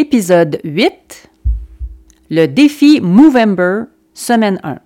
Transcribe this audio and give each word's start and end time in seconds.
Épisode 0.00 0.60
8. 0.62 1.28
Le 2.30 2.46
défi 2.46 3.00
Movember, 3.00 3.86
semaine 4.14 4.60
1. 4.62 4.78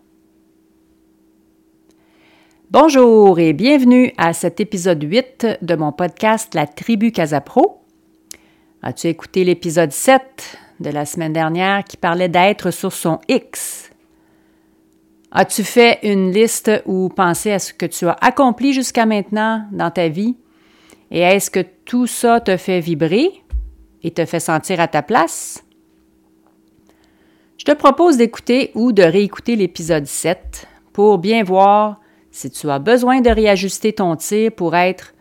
Bonjour 2.71 3.39
et 3.39 3.53
bienvenue 3.53 4.15
à 4.17 4.33
cet 4.33 4.59
épisode 4.59 5.03
8 5.03 5.59
de 5.61 5.75
mon 5.75 5.93
podcast 5.93 6.55
La 6.55 6.67
Tribu 6.67 7.13
Casapro. 7.13 7.83
As-tu 8.83 9.09
écouté 9.09 9.45
l'épisode 9.45 9.93
7 9.93 10.57
de 10.81 10.89
la 10.89 11.05
semaine 11.05 11.35
dernière 11.35 11.85
qui 11.85 11.99
parlait 11.99 12.31
d'être 12.31 12.71
sur 12.71 12.95
son 12.95 13.21
X? 13.29 13.91
As-tu 15.31 15.63
fait 15.63 15.99
une 16.05 16.33
liste 16.33 16.71
ou 16.87 17.11
pensé 17.11 17.53
à 17.53 17.59
ce 17.59 17.75
que 17.75 17.85
tu 17.85 18.07
as 18.07 18.17
accompli 18.23 18.73
jusqu'à 18.73 19.05
maintenant 19.05 19.67
dans 19.73 19.91
ta 19.91 20.09
vie? 20.09 20.39
Et 21.11 21.21
est-ce 21.21 21.51
que 21.51 21.61
tout 21.85 22.07
ça 22.07 22.41
te 22.41 22.57
fait 22.57 22.81
vibrer? 22.81 23.42
Et 24.03 24.11
te 24.11 24.25
fait 24.25 24.41
sentir 24.41 24.81
à 24.81 24.89
ta 24.89 25.03
place? 25.03 25.65
Je 27.59 27.65
te 27.65 27.73
propose 27.73 28.17
d'écouter 28.17 28.73
ou 28.75 28.93
de 28.93 29.03
réécouter 29.03 29.55
l'épisode 29.55 30.07
7 30.07 30.67
pour 30.93 31.19
bien 31.19 31.45
voir 31.45 32.01
si 32.31 32.51
tu 32.51 32.69
as 32.69 32.79
besoin 32.79 33.21
de 33.21 33.31
réajuster 33.31 33.93
ton 33.93 34.17
tir 34.17 34.51
pour 34.53 34.75
être 34.75 35.15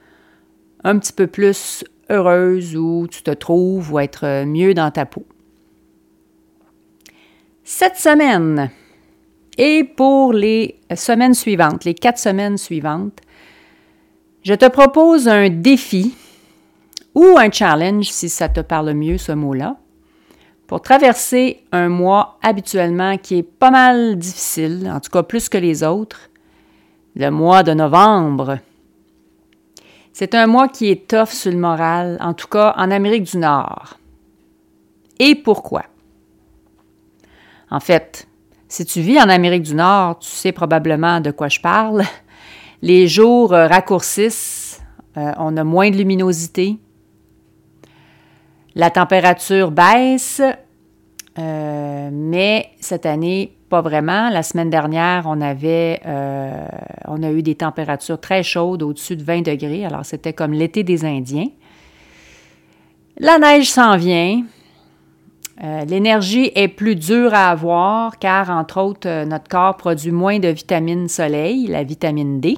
un 0.83 0.97
petit 0.97 1.13
peu 1.13 1.27
plus 1.27 1.83
heureuse 2.09 2.75
où 2.75 3.07
tu 3.09 3.21
te 3.21 3.31
trouves 3.31 3.93
ou 3.93 3.99
être 3.99 4.45
mieux 4.45 4.73
dans 4.73 4.89
ta 4.91 5.05
peau. 5.05 5.23
Cette 7.63 7.97
semaine 7.97 8.71
et 9.57 9.83
pour 9.83 10.33
les 10.33 10.79
semaines 10.95 11.33
suivantes, 11.33 11.85
les 11.85 11.93
quatre 11.93 12.17
semaines 12.17 12.57
suivantes, 12.57 13.19
je 14.43 14.53
te 14.55 14.67
propose 14.67 15.27
un 15.27 15.49
défi 15.49 16.15
ou 17.15 17.37
un 17.37 17.51
challenge, 17.51 18.05
si 18.05 18.29
ça 18.29 18.49
te 18.49 18.61
parle 18.61 18.93
mieux 18.93 19.17
ce 19.17 19.31
mot-là, 19.31 19.77
pour 20.67 20.81
traverser 20.81 21.63
un 21.71 21.89
mois 21.89 22.37
habituellement 22.41 23.17
qui 23.17 23.39
est 23.39 23.43
pas 23.43 23.71
mal 23.71 24.17
difficile, 24.17 24.89
en 24.89 24.99
tout 24.99 25.11
cas 25.11 25.23
plus 25.23 25.49
que 25.49 25.57
les 25.57 25.83
autres, 25.83 26.29
le 27.15 27.29
mois 27.29 27.63
de 27.63 27.73
novembre. 27.73 28.59
C'est 30.13 30.35
un 30.35 30.47
mois 30.47 30.69
qui 30.69 30.89
est 30.89 31.09
tough 31.09 31.29
sur 31.29 31.51
le 31.51 31.57
moral, 31.57 32.17
en 32.21 32.33
tout 32.33 32.47
cas 32.47 32.73
en 32.77 32.89
Amérique 32.91 33.23
du 33.23 33.37
Nord. 33.37 33.95
Et 35.19 35.35
pourquoi? 35.35 35.83
En 37.69 37.79
fait, 37.79 38.27
si 38.67 38.85
tu 38.85 39.01
vis 39.01 39.19
en 39.19 39.27
Amérique 39.27 39.63
du 39.63 39.75
Nord, 39.75 40.19
tu 40.19 40.29
sais 40.29 40.51
probablement 40.53 41.19
de 41.19 41.31
quoi 41.31 41.49
je 41.49 41.59
parle. 41.59 42.03
Les 42.81 43.07
jours 43.07 43.51
raccourcissent, 43.51 44.81
euh, 45.17 45.33
on 45.37 45.57
a 45.57 45.63
moins 45.63 45.89
de 45.89 45.97
luminosité, 45.97 46.79
la 48.75 48.89
température 48.89 49.71
baisse, 49.71 50.41
euh, 51.39 52.09
mais 52.11 52.71
cette 52.79 53.05
année, 53.05 53.55
pas 53.69 53.81
vraiment. 53.81 54.29
La 54.29 54.43
semaine 54.43 54.69
dernière, 54.69 55.23
on 55.27 55.41
avait, 55.41 56.01
euh, 56.05 56.67
on 57.07 57.23
a 57.23 57.31
eu 57.31 57.41
des 57.41 57.55
températures 57.55 58.19
très 58.19 58.43
chaudes, 58.43 58.83
au-dessus 58.83 59.15
de 59.15 59.23
20 59.23 59.41
degrés. 59.41 59.85
Alors, 59.85 60.05
c'était 60.05 60.33
comme 60.33 60.53
l'été 60.53 60.83
des 60.83 61.05
Indiens. 61.05 61.47
La 63.17 63.39
neige 63.39 63.69
s'en 63.69 63.97
vient. 63.97 64.43
Euh, 65.63 65.85
l'énergie 65.85 66.51
est 66.55 66.67
plus 66.67 66.95
dure 66.95 67.33
à 67.33 67.51
avoir 67.51 68.17
car, 68.17 68.49
entre 68.49 68.81
autres, 68.81 69.25
notre 69.25 69.47
corps 69.47 69.77
produit 69.77 70.11
moins 70.11 70.39
de 70.39 70.47
vitamine 70.47 71.07
soleil, 71.07 71.67
la 71.67 71.83
vitamine 71.83 72.39
D. 72.39 72.57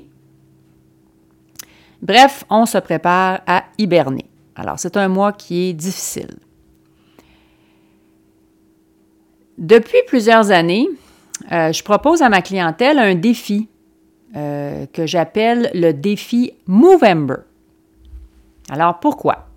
Bref, 2.02 2.46
on 2.50 2.66
se 2.66 2.78
prépare 2.78 3.42
à 3.46 3.66
hiberner. 3.78 4.26
Alors, 4.56 4.80
c'est 4.80 4.98
un 4.98 5.08
mois 5.08 5.34
qui 5.34 5.70
est 5.70 5.74
difficile. 5.74 6.30
Depuis 9.58 10.00
plusieurs 10.08 10.52
années, 10.52 10.88
euh, 11.52 11.72
je 11.72 11.84
propose 11.84 12.22
à 12.22 12.30
ma 12.30 12.42
clientèle 12.42 12.98
un 13.00 13.16
défi 13.16 13.68
euh, 14.36 14.86
que 14.92 15.06
j'appelle 15.06 15.70
le 15.74 15.92
défi 15.92 16.54
Movember. 16.66 17.38
Alors 18.70 19.00
pourquoi? 19.00 19.48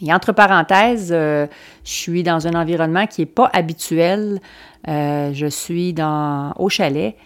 Et 0.00 0.12
entre 0.12 0.32
parenthèses, 0.32 1.10
euh, 1.10 1.46
je 1.84 1.90
suis 1.90 2.22
dans 2.22 2.46
un 2.46 2.52
environnement 2.52 3.06
qui 3.06 3.22
n'est 3.22 3.26
pas 3.26 3.50
habituel. 3.52 4.40
je 4.86 5.46
suis 5.50 5.94
dans, 5.94 6.52
au 6.58 6.68
chalet 6.68 7.16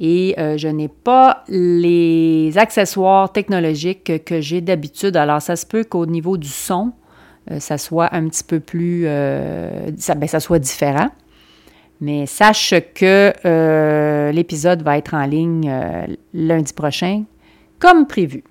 et 0.00 0.34
je 0.38 0.68
n'ai 0.68 0.88
pas 0.88 1.44
les 1.48 2.52
accessoires 2.56 3.32
technologiques 3.32 4.24
que 4.24 4.40
j'ai 4.40 4.60
d'habitude. 4.60 5.16
Alors 5.16 5.40
ça 5.40 5.56
se 5.56 5.64
peut 5.64 5.84
qu'au 5.84 6.06
niveau 6.06 6.36
du 6.36 6.48
son, 6.48 6.92
ça 7.58 7.78
soit 7.78 8.14
un 8.14 8.28
petit 8.28 8.44
peu 8.44 8.60
plus, 8.60 9.04
ça, 9.98 10.14
ben, 10.14 10.28
ça 10.28 10.40
soit 10.40 10.58
différent. 10.58 11.08
Mais 12.00 12.26
sache 12.26 12.74
que 12.94 13.32
euh, 13.44 14.30
l'épisode 14.32 14.82
va 14.82 14.98
être 14.98 15.14
en 15.14 15.24
ligne 15.24 15.70
euh, 15.70 16.06
lundi 16.34 16.72
prochain, 16.72 17.24
comme 17.78 18.06
prévu. 18.06 18.44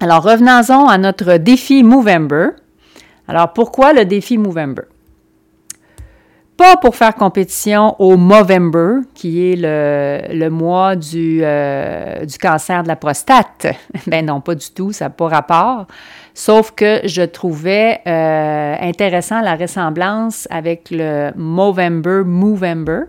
Alors, 0.00 0.22
revenons-en 0.22 0.88
à 0.88 0.98
notre 0.98 1.36
défi 1.38 1.82
Movember. 1.82 2.48
Alors, 3.28 3.52
pourquoi 3.52 3.92
le 3.92 4.04
défi 4.04 4.36
Movember? 4.36 4.82
Pas 6.56 6.76
pour 6.76 6.94
faire 6.94 7.14
compétition 7.14 7.96
au 7.98 8.16
Movember, 8.18 9.00
qui 9.14 9.52
est 9.52 9.56
le, 9.56 10.48
mois 10.50 10.96
du, 10.96 11.40
euh, 11.42 12.26
du, 12.26 12.36
cancer 12.36 12.82
de 12.82 12.88
la 12.88 12.96
prostate. 12.96 13.68
ben 14.06 14.26
non, 14.26 14.40
pas 14.42 14.54
du 14.54 14.70
tout, 14.70 14.92
ça 14.92 15.06
n'a 15.06 15.10
pas 15.10 15.28
rapport. 15.28 15.86
Sauf 16.34 16.72
que 16.72 17.00
je 17.04 17.22
trouvais 17.22 18.00
euh, 18.06 18.76
intéressant 18.80 19.40
la 19.40 19.56
ressemblance 19.56 20.46
avec 20.50 20.88
le 20.90 21.30
Movember, 21.36 22.22
Movember. 22.24 23.04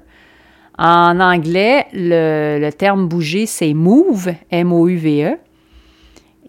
En 0.78 1.20
anglais, 1.20 1.86
le, 1.94 2.70
terme 2.72 3.08
bouger, 3.08 3.46
c'est 3.46 3.74
move, 3.74 4.34
M-O-U-V-E. 4.52 5.38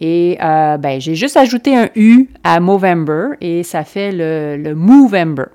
Et 0.01 0.39
euh, 0.43 0.77
ben, 0.77 1.01
j'ai 1.01 1.15
juste 1.17 1.37
ajouté 1.37 1.77
un 1.77 1.89
U 1.97 2.29
à 2.45 2.61
Movember 2.61 3.37
et 3.41 3.63
ça 3.65 3.85
fait 3.85 4.13
le, 4.13 4.57
le 4.57 4.75
Movember. 4.75 5.47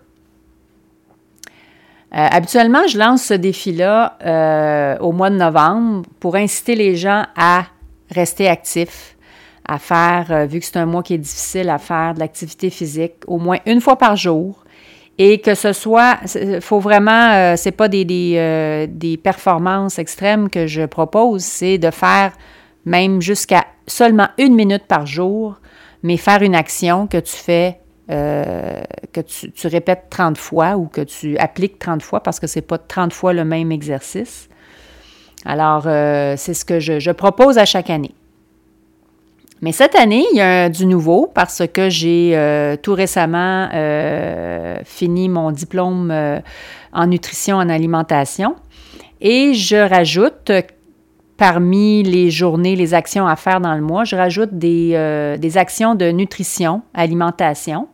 Euh, 2.11 2.27
habituellement, 2.31 2.87
je 2.87 2.97
lance 2.97 3.23
ce 3.23 3.33
défi-là 3.35 4.97
au 5.01 5.11
mois 5.11 5.29
de 5.29 5.35
novembre 5.35 6.03
pour 6.19 6.35
inciter 6.35 6.75
les 6.75 6.95
gens 6.95 7.25
à 7.35 7.65
rester 8.09 8.47
actifs, 8.47 9.15
à 9.69 9.77
faire, 9.77 10.27
euh, 10.31 10.45
vu 10.45 10.59
que 10.59 10.65
c'est 10.65 10.77
un 10.77 10.85
mois 10.85 11.03
qui 11.03 11.13
est 11.13 11.19
difficile, 11.19 11.69
à 11.69 11.77
faire 11.77 12.15
de 12.15 12.19
l'activité 12.19 12.69
physique 12.69 13.13
au 13.27 13.37
moins 13.37 13.59
une 13.65 13.81
fois 13.81 13.97
par 13.97 14.15
jour. 14.15 14.63
Et 15.21 15.39
que 15.39 15.53
ce 15.53 15.73
soit, 15.73 16.17
faut 16.61 16.79
vraiment, 16.79 17.31
euh, 17.33 17.55
c'est 17.57 17.73
pas 17.73 17.89
des, 17.89 18.05
des, 18.05 18.35
euh, 18.37 18.87
des, 18.89 19.17
performances 19.17 19.99
extrêmes 19.99 20.49
que 20.49 20.65
je 20.65 20.83
propose, 20.83 21.43
c'est 21.43 21.77
de 21.77 21.91
faire 21.91 22.31
même 22.85 23.21
jusqu'à 23.21 23.65
seulement 23.85 24.29
une 24.37 24.55
minute 24.55 24.85
par 24.87 25.05
jour, 25.05 25.59
mais 26.03 26.15
faire 26.15 26.41
une 26.41 26.55
action 26.55 27.05
que 27.05 27.17
tu 27.17 27.35
fais, 27.35 27.78
que 28.09 29.21
tu, 29.21 29.67
répètes 29.67 30.05
30 30.09 30.37
fois 30.37 30.77
ou 30.77 30.85
que 30.87 31.01
tu 31.01 31.37
appliques 31.37 31.77
30 31.79 32.01
fois 32.01 32.21
parce 32.21 32.39
que 32.39 32.47
c'est 32.47 32.61
pas 32.61 32.77
30 32.77 33.13
fois 33.13 33.33
le 33.33 33.45
même 33.45 33.71
exercice. 33.71 34.49
Alors, 35.45 35.83
c'est 35.83 36.53
ce 36.53 36.65
que 36.65 36.79
je, 36.79 37.11
propose 37.11 37.57
à 37.57 37.65
chaque 37.65 37.89
année. 37.89 38.15
Mais 39.61 39.73
cette 39.73 39.95
année, 39.95 40.25
il 40.31 40.37
y 40.37 40.41
a 40.41 40.69
du 40.69 40.85
nouveau 40.85 41.29
parce 41.33 41.63
que 41.67 41.89
j'ai 41.89 42.31
euh, 42.33 42.77
tout 42.81 42.93
récemment 42.93 43.67
euh, 43.73 44.77
fini 44.85 45.27
mon 45.27 45.51
diplôme 45.51 46.11
euh, 46.11 46.39
en 46.93 47.07
nutrition 47.07 47.57
en 47.57 47.67
alimentation 47.67 48.55
et 49.19 49.53
je 49.53 49.75
rajoute 49.75 50.51
parmi 51.35 52.03
les 52.03 52.31
journées, 52.31 52.77
les 52.77 52.93
actions 52.93 53.27
à 53.27 53.35
faire 53.35 53.59
dans 53.59 53.75
le 53.75 53.81
mois, 53.81 54.05
je 54.05 54.15
rajoute 54.15 54.53
des, 54.53 55.37
des 55.39 55.57
actions 55.57 55.95
de 55.95 56.11
nutrition, 56.11 56.81
alimentation 56.93 57.87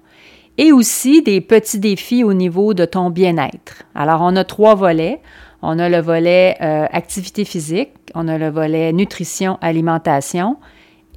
et 0.57 0.71
aussi 0.71 1.21
des 1.21 1.41
petits 1.41 1.79
défis 1.79 2.23
au 2.23 2.33
niveau 2.33 2.73
de 2.73 2.85
ton 2.85 3.09
bien-être. 3.09 3.83
Alors, 3.93 4.21
on 4.21 4.35
a 4.35 4.43
trois 4.43 4.75
volets. 4.75 5.21
On 5.61 5.79
a 5.79 5.89
le 5.89 5.99
volet 5.99 6.57
activité 6.59 7.43
physique, 7.43 7.89
on 8.13 8.27
a 8.27 8.37
le 8.37 8.49
volet 8.49 8.93
nutrition, 8.93 9.57
alimentation 9.61 10.57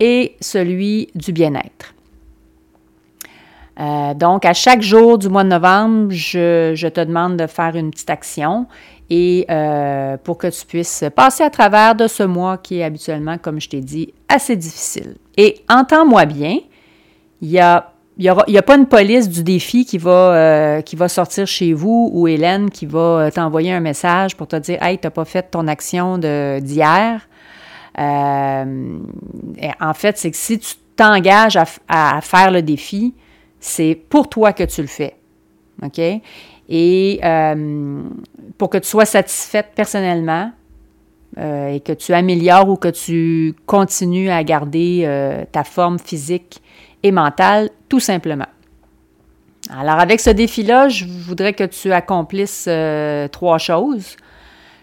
et 0.00 0.36
celui 0.40 1.08
du 1.14 1.32
bien-être. 1.32 1.94
Euh, 3.80 4.14
donc, 4.14 4.44
à 4.44 4.54
chaque 4.54 4.82
jour 4.82 5.18
du 5.18 5.28
mois 5.28 5.44
de 5.44 5.50
novembre, 5.50 6.08
je, 6.10 6.88
te 6.88 7.00
demande 7.00 7.36
de 7.36 7.46
faire 7.46 7.76
une 7.76 7.90
petite 7.90 8.10
action 8.10 8.66
et 9.08 9.46
euh, 9.50 10.16
pour 10.16 10.36
que 10.36 10.48
tu 10.48 10.66
puisses 10.66 11.04
passer 11.14 11.44
à 11.44 11.50
travers 11.50 11.94
de 11.94 12.08
ce 12.08 12.24
mois 12.24 12.58
qui 12.58 12.78
est 12.78 12.84
habituellement, 12.84 13.38
comme 13.38 13.60
je 13.60 13.68
t'ai 13.68 13.80
dit, 13.80 14.12
assez 14.28 14.56
difficile. 14.56 15.14
Et 15.36 15.60
entends-moi 15.68 16.24
bien, 16.24 16.58
il 17.40 17.48
n'y 17.48 17.60
a, 17.60 17.92
y 18.18 18.28
a 18.28 18.62
pas 18.62 18.76
une 18.76 18.86
police 18.86 19.28
du 19.28 19.42
défi 19.42 19.84
qui 19.84 19.98
va, 19.98 20.10
euh, 20.10 20.80
qui 20.82 20.96
va 20.96 21.08
sortir 21.08 21.46
chez 21.46 21.72
vous 21.72 22.10
ou 22.12 22.26
Hélène 22.28 22.70
qui 22.70 22.86
va 22.86 23.30
t'envoyer 23.30 23.72
un 23.72 23.80
message 23.80 24.36
pour 24.36 24.48
te 24.48 24.56
dire 24.56 24.82
Hey, 24.82 24.98
tu 24.98 25.06
n'as 25.06 25.10
pas 25.10 25.24
fait 25.24 25.50
ton 25.50 25.66
action 25.68 26.18
d'hier. 26.18 27.28
en 27.96 28.64
fait, 29.94 30.18
c'est 30.18 30.30
que 30.30 30.36
si 30.36 30.58
tu 30.58 30.74
t'engages 30.98 31.58
à, 31.88 32.20
faire 32.20 32.50
le 32.50 32.60
défi, 32.60 33.14
c'est 33.60 33.94
pour 33.94 34.28
toi 34.28 34.52
que 34.52 34.64
tu 34.64 34.82
le 34.82 34.88
fais. 34.88 35.14
OK? 35.82 36.00
Et 36.68 37.20
euh, 37.24 38.02
pour 38.58 38.68
que 38.68 38.78
tu 38.78 38.88
sois 38.88 39.06
satisfaite 39.06 39.68
personnellement 39.74 40.50
euh, 41.38 41.68
et 41.68 41.80
que 41.80 41.92
tu 41.92 42.12
améliores 42.12 42.68
ou 42.68 42.76
que 42.76 42.88
tu 42.88 43.54
continues 43.64 44.28
à 44.28 44.42
garder 44.44 45.02
euh, 45.04 45.44
ta 45.50 45.64
forme 45.64 45.98
physique 45.98 46.60
et 47.02 47.12
mentale, 47.12 47.70
tout 47.88 48.00
simplement. 48.00 48.46
Alors, 49.70 50.00
avec 50.00 50.20
ce 50.20 50.30
défi-là, 50.30 50.88
je 50.88 51.04
voudrais 51.04 51.52
que 51.52 51.64
tu 51.64 51.92
accomplisses 51.92 52.68
trois 53.32 53.58
choses. 53.58 54.16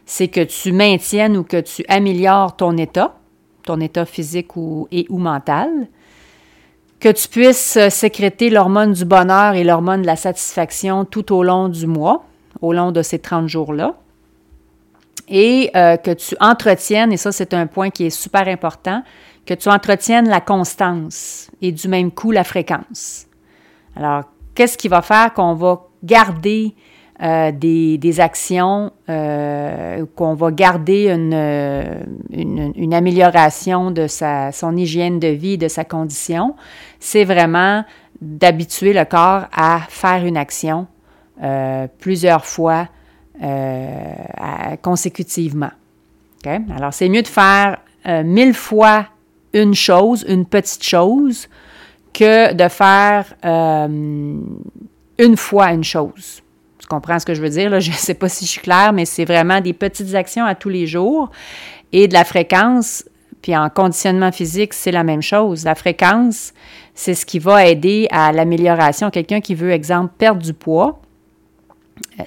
C'est 0.06 0.28
que 0.28 0.42
tu 0.42 0.72
maintiennes 0.72 1.38
ou 1.38 1.44
que 1.44 1.60
tu 1.60 1.84
améliores 1.88 2.56
ton 2.56 2.78
état, 2.78 3.18
ton 3.64 3.80
état 3.80 4.06
physique 4.06 4.56
ou 4.56 4.88
mental 5.10 5.88
que 7.00 7.12
tu 7.12 7.28
puisses 7.28 7.78
euh, 7.78 7.90
sécréter 7.90 8.50
l'hormone 8.50 8.94
du 8.94 9.06
bonheur 9.06 9.54
et 9.54 9.64
l'hormone 9.64 10.02
de 10.02 10.08
la 10.08 10.16
satisfaction 10.16 11.06
tout 11.06 11.34
au 11.34 11.44
long 11.44 11.70
du 11.70 11.86
mois, 11.88 12.26
au 12.62 12.74
long 12.74 12.92
de 12.92 13.04
ces 13.04 13.20
30 13.20 13.48
jours-là. 13.48 13.96
Et 15.28 15.72
euh, 15.76 15.98
que 15.98 16.12
tu 16.12 16.36
entretiennes, 16.40 17.12
et 17.12 17.18
ça 17.18 17.32
c'est 17.32 17.54
un 17.54 17.68
point 17.68 17.90
qui 17.90 18.06
est 18.06 18.10
super 18.12 18.48
important, 18.48 19.02
que 19.46 19.54
tu 19.54 19.70
entretiennes 19.70 20.30
la 20.30 20.42
constance 20.42 21.50
et 21.62 21.72
du 21.72 21.88
même 21.88 22.12
coup 22.12 22.32
la 22.32 22.44
fréquence. 22.44 23.28
Alors, 23.96 24.26
qu'est-ce 24.54 24.78
qui 24.78 24.88
va 24.88 25.02
faire 25.02 25.34
qu'on 25.34 25.54
va 25.54 25.82
garder 26.04 26.76
euh, 27.24 27.52
des, 27.52 28.20
actions, 28.20 28.92
euh, 29.10 30.06
qu'on 30.16 30.34
va 30.34 30.52
garder 30.52 31.10
une, 31.10 31.34
amélioration 32.94 33.90
de 33.92 34.08
son 34.08 34.78
hygiène 34.78 35.20
de 35.20 35.30
vie, 35.30 35.58
de 35.58 35.68
sa 35.68 35.86
condition, 35.86 36.56
c'est 37.00 37.24
vraiment 37.24 37.84
d'habituer 38.22 38.94
le 38.94 39.06
corps 39.06 39.46
à 39.56 39.80
faire 39.90 40.26
une 40.26 40.38
action 40.38 40.88
plusieurs 42.00 42.46
fois 42.46 42.88
consécutivement. 44.82 45.72
Alors, 46.76 46.94
c'est 46.94 47.10
mieux 47.10 47.24
de 47.24 47.28
faire 47.28 47.80
mille 48.06 48.54
fois 48.54 49.08
une 49.54 49.74
chose, 49.74 50.26
une 50.28 50.46
petite 50.46 50.84
chose, 50.84 51.48
que 52.14 52.54
de 52.54 52.68
faire 52.70 53.26
une 55.18 55.38
fois 55.38 55.72
une 55.72 55.84
chose. 55.84 56.42
Tu 56.78 56.88
comprends 56.88 57.18
ce 57.20 57.26
que 57.26 57.34
je 57.34 57.42
veux 57.42 57.50
dire? 57.50 57.70
Là? 57.70 57.80
Je 57.80 57.90
ne 57.90 57.96
sais 57.96 58.14
pas 58.14 58.30
si 58.30 58.46
je 58.46 58.52
suis 58.52 58.62
claire, 58.62 58.94
mais 58.94 59.06
c'est 59.06 59.26
vraiment 59.26 59.60
des 59.60 59.74
petites 59.74 60.14
actions 60.14 60.46
à 60.46 60.54
tous 60.54 60.70
les 60.70 60.86
jours 60.86 61.32
et 61.92 62.08
de 62.08 62.14
la 62.14 62.24
fréquence. 62.24 63.04
Puis 63.42 63.56
en 63.56 63.70
conditionnement 63.70 64.32
physique, 64.32 64.74
c'est 64.74 64.92
la 64.92 65.04
même 65.04 65.22
chose. 65.22 65.66
La 65.66 65.74
fréquence, 65.76 66.54
c'est 66.94 67.14
ce 67.14 67.26
qui 67.26 67.40
va 67.40 67.66
aider 67.66 68.08
à 68.12 68.32
l'amélioration. 68.32 69.10
Quelqu'un 69.10 69.42
qui 69.42 69.56
veut, 69.56 69.72
exemple, 69.72 70.14
perdre 70.18 70.42
du 70.42 70.54
poids, 70.54 71.00
euh, 71.00 71.05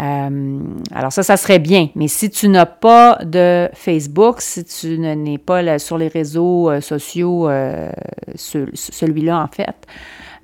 Euh, 0.00 0.58
alors 0.92 1.12
ça, 1.12 1.22
ça 1.22 1.36
serait 1.36 1.58
bien. 1.58 1.88
Mais 1.94 2.08
si 2.08 2.30
tu 2.30 2.48
n'as 2.48 2.66
pas 2.66 3.18
de 3.24 3.68
Facebook, 3.74 4.40
si 4.40 4.64
tu 4.64 4.98
n'es 4.98 5.38
pas 5.38 5.78
sur 5.78 5.98
les 5.98 6.08
réseaux 6.08 6.70
euh, 6.70 6.80
sociaux, 6.80 7.48
euh, 7.48 7.90
celui-là 8.34 9.38
en 9.38 9.48
fait, 9.48 9.76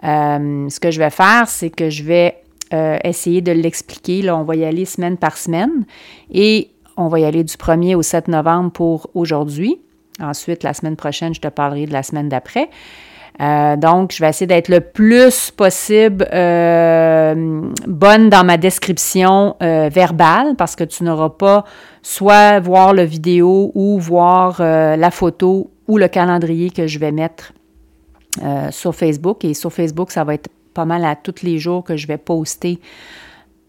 ce 0.02 0.80
que 0.80 0.90
je 0.90 0.98
vais 0.98 1.10
faire, 1.10 1.48
c'est 1.48 1.70
que 1.70 1.90
je 1.90 2.04
vais 2.04 2.36
essayer 2.72 3.40
de 3.40 3.52
l'expliquer. 3.52 4.22
Là, 4.22 4.37
on 4.37 4.44
va 4.44 4.56
y 4.56 4.64
aller 4.64 4.84
semaine 4.84 5.17
par 5.17 5.37
semaine 5.37 5.84
et 6.32 6.70
on 6.96 7.08
va 7.08 7.20
y 7.20 7.25
aller 7.25 7.44
du 7.44 7.55
1er 7.55 7.94
au 7.94 8.03
7 8.03 8.29
novembre 8.29 8.70
pour 8.70 9.10
aujourd'hui. 9.15 9.81
Ensuite, 10.20 10.62
la 10.62 10.74
semaine 10.74 10.96
prochaine, 10.96 11.34
je 11.34 11.41
te 11.41 11.48
parlerai 11.48 11.86
de 11.86 11.93
la 11.93 12.03
semaine 12.03 12.29
d'après. 12.29 12.69
Euh, 13.41 13.77
donc, 13.77 14.12
je 14.12 14.22
vais 14.22 14.29
essayer 14.29 14.46
d'être 14.46 14.69
le 14.69 14.81
plus 14.81 15.50
possible 15.50 16.29
euh, 16.32 17.34
bonne 17.86 18.29
dans 18.29 18.44
ma 18.44 18.58
description 18.58 19.56
euh, 19.62 19.89
verbale 19.91 20.56
parce 20.56 20.77
que 20.77 20.84
tu 20.84 21.05
n'auras 21.05 21.31
pas 21.31 21.65
soit 22.03 22.60
voir 22.60 22.93
le 22.93 23.03
vidéo 23.03 23.72
ou 23.74 23.98
voir 23.98 24.60
la 24.60 25.10
photo 25.10 25.70
ou 25.89 25.96
le 25.96 26.08
calendrier 26.08 26.70
que 26.70 26.86
je 26.86 26.98
vais 26.98 27.12
mettre 27.12 27.53
sur 28.70 28.94
Facebook. 28.94 29.44
Et 29.44 29.55
sur 29.55 29.72
Facebook, 29.72 30.10
ça 30.10 30.24
va 30.24 30.34
être 30.34 30.48
pas 30.74 30.84
mal 30.84 31.05
à 31.05 31.17
tous 31.17 31.43
les 31.43 31.58
jours 31.58 31.84
que 31.84 31.96
je 31.96 32.06
vais 32.06 32.19
poster 32.19 32.79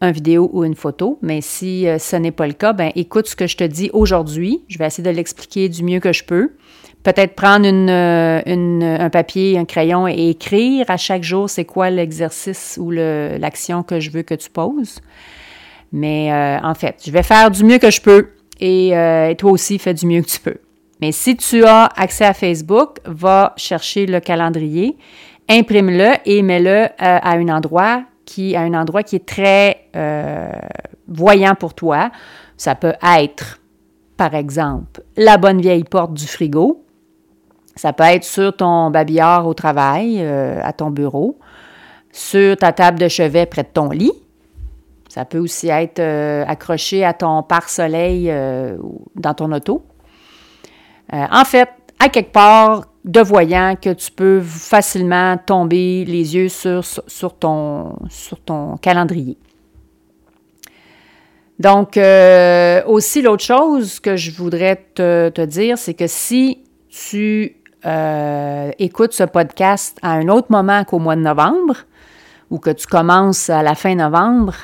une 0.01 0.11
vidéo 0.11 0.49
ou 0.53 0.63
une 0.63 0.75
photo. 0.75 1.19
Mais 1.21 1.41
si 1.41 1.85
ce 1.99 2.15
n'est 2.15 2.31
pas 2.31 2.47
le 2.47 2.53
cas, 2.53 2.73
ben 2.73 2.91
écoute 2.95 3.27
ce 3.27 3.35
que 3.35 3.47
je 3.47 3.57
te 3.57 3.63
dis 3.63 3.89
aujourd'hui. 3.93 4.63
Je 4.67 4.77
vais 4.77 4.87
essayer 4.87 5.03
de 5.03 5.15
l'expliquer 5.15 5.69
du 5.69 5.83
mieux 5.83 5.99
que 5.99 6.11
je 6.11 6.23
peux 6.23 6.51
peut-être 7.03 7.35
prendre 7.35 7.67
euh, 7.67 8.41
un 8.45 9.09
papier, 9.09 9.57
un 9.57 9.65
crayon 9.65 10.07
et 10.07 10.29
écrire 10.29 10.85
à 10.89 10.97
chaque 10.97 11.23
jour 11.23 11.49
c'est 11.49 11.65
quoi 11.65 11.89
l'exercice 11.89 12.77
ou 12.81 12.91
l'action 12.91 13.83
que 13.83 13.99
je 13.99 14.11
veux 14.11 14.23
que 14.23 14.35
tu 14.35 14.49
poses. 14.49 14.99
Mais 15.91 16.31
euh, 16.31 16.59
en 16.63 16.73
fait, 16.73 17.01
je 17.05 17.11
vais 17.11 17.23
faire 17.23 17.51
du 17.51 17.63
mieux 17.63 17.79
que 17.79 17.91
je 17.91 18.01
peux 18.01 18.29
et, 18.59 18.95
euh, 18.95 19.33
toi 19.35 19.51
aussi 19.51 19.79
fais 19.79 19.93
du 19.93 20.05
mieux 20.05 20.21
que 20.21 20.29
tu 20.29 20.39
peux. 20.39 20.57
Mais 21.01 21.11
si 21.11 21.35
tu 21.35 21.65
as 21.65 21.85
accès 21.95 22.25
à 22.25 22.33
Facebook, 22.33 22.99
va 23.05 23.53
chercher 23.57 24.05
le 24.05 24.19
calendrier, 24.19 24.97
imprime-le 25.51 26.13
et 26.25 26.41
mets-le 26.41 26.87
à 26.97 27.31
un 27.31 27.47
endroit 27.49 28.03
qui 28.25 28.55
à 28.55 28.61
un 28.61 28.73
endroit 28.73 29.03
qui 29.03 29.17
est 29.17 29.25
très 29.25 29.87
voyant 31.07 31.55
pour 31.55 31.73
toi. 31.73 32.11
Ça 32.57 32.75
peut 32.75 32.93
être 33.17 33.61
par 34.21 34.35
exemple, 34.35 35.01
la 35.17 35.37
bonne 35.37 35.61
vieille 35.61 35.83
porte 35.83 36.13
du 36.13 36.27
frigo, 36.27 36.85
ça 37.75 37.91
peut 37.91 38.03
être 38.03 38.23
sur 38.23 38.55
ton 38.55 38.91
babillard 38.91 39.47
au 39.47 39.55
travail, 39.55 40.17
euh, 40.19 40.61
à 40.61 40.73
ton 40.73 40.91
bureau, 40.91 41.39
sur 42.11 42.55
ta 42.55 42.71
table 42.71 42.99
de 42.99 43.07
chevet 43.07 43.47
près 43.47 43.63
de 43.63 43.69
ton 43.73 43.89
lit. 43.89 44.11
Ça 45.09 45.25
peut 45.25 45.39
aussi 45.39 45.69
être 45.69 45.97
euh, 45.97 46.45
accroché 46.47 47.03
à 47.03 47.13
ton 47.13 47.41
pare-soleil 47.41 48.29
euh, 48.29 48.77
dans 49.15 49.33
ton 49.33 49.51
auto. 49.53 49.83
en 51.11 51.43
fait, 51.43 51.69
à 52.01 52.09
quelque 52.09 52.31
part 52.31 52.85
de 53.05 53.21
voyant 53.21 53.75
que 53.79 53.93
tu 53.93 54.11
peux 54.11 54.41
facilement 54.41 55.37
tomber 55.37 56.03
les 56.05 56.35
yeux 56.35 56.49
sur, 56.49 57.33
ton 57.35 58.77
calendrier. 58.81 59.37
Donc, 61.59 61.95
euh, 61.95 62.81
aussi, 62.87 63.21
l'autre 63.21 63.43
chose 63.43 63.99
que 63.99 64.15
je 64.15 64.31
voudrais 64.31 64.83
te, 64.95 65.45
dire, 65.45 65.77
c'est 65.77 65.93
que 65.93 66.07
si 66.07 66.63
tu 66.89 67.55
euh, 67.85 68.71
écoutes 68.79 69.13
ce 69.13 69.23
podcast 69.23 69.97
à 70.01 70.13
un 70.13 70.27
autre 70.27 70.47
moment 70.49 70.83
qu'au 70.85 70.97
mois 70.97 71.15
de 71.15 71.21
novembre, 71.21 71.75
ou 72.49 72.57
que 72.57 72.71
tu 72.71 72.87
commences 72.87 73.49
à 73.51 73.61
la 73.61 73.75
fin 73.75 73.93
novembre, 73.93 74.55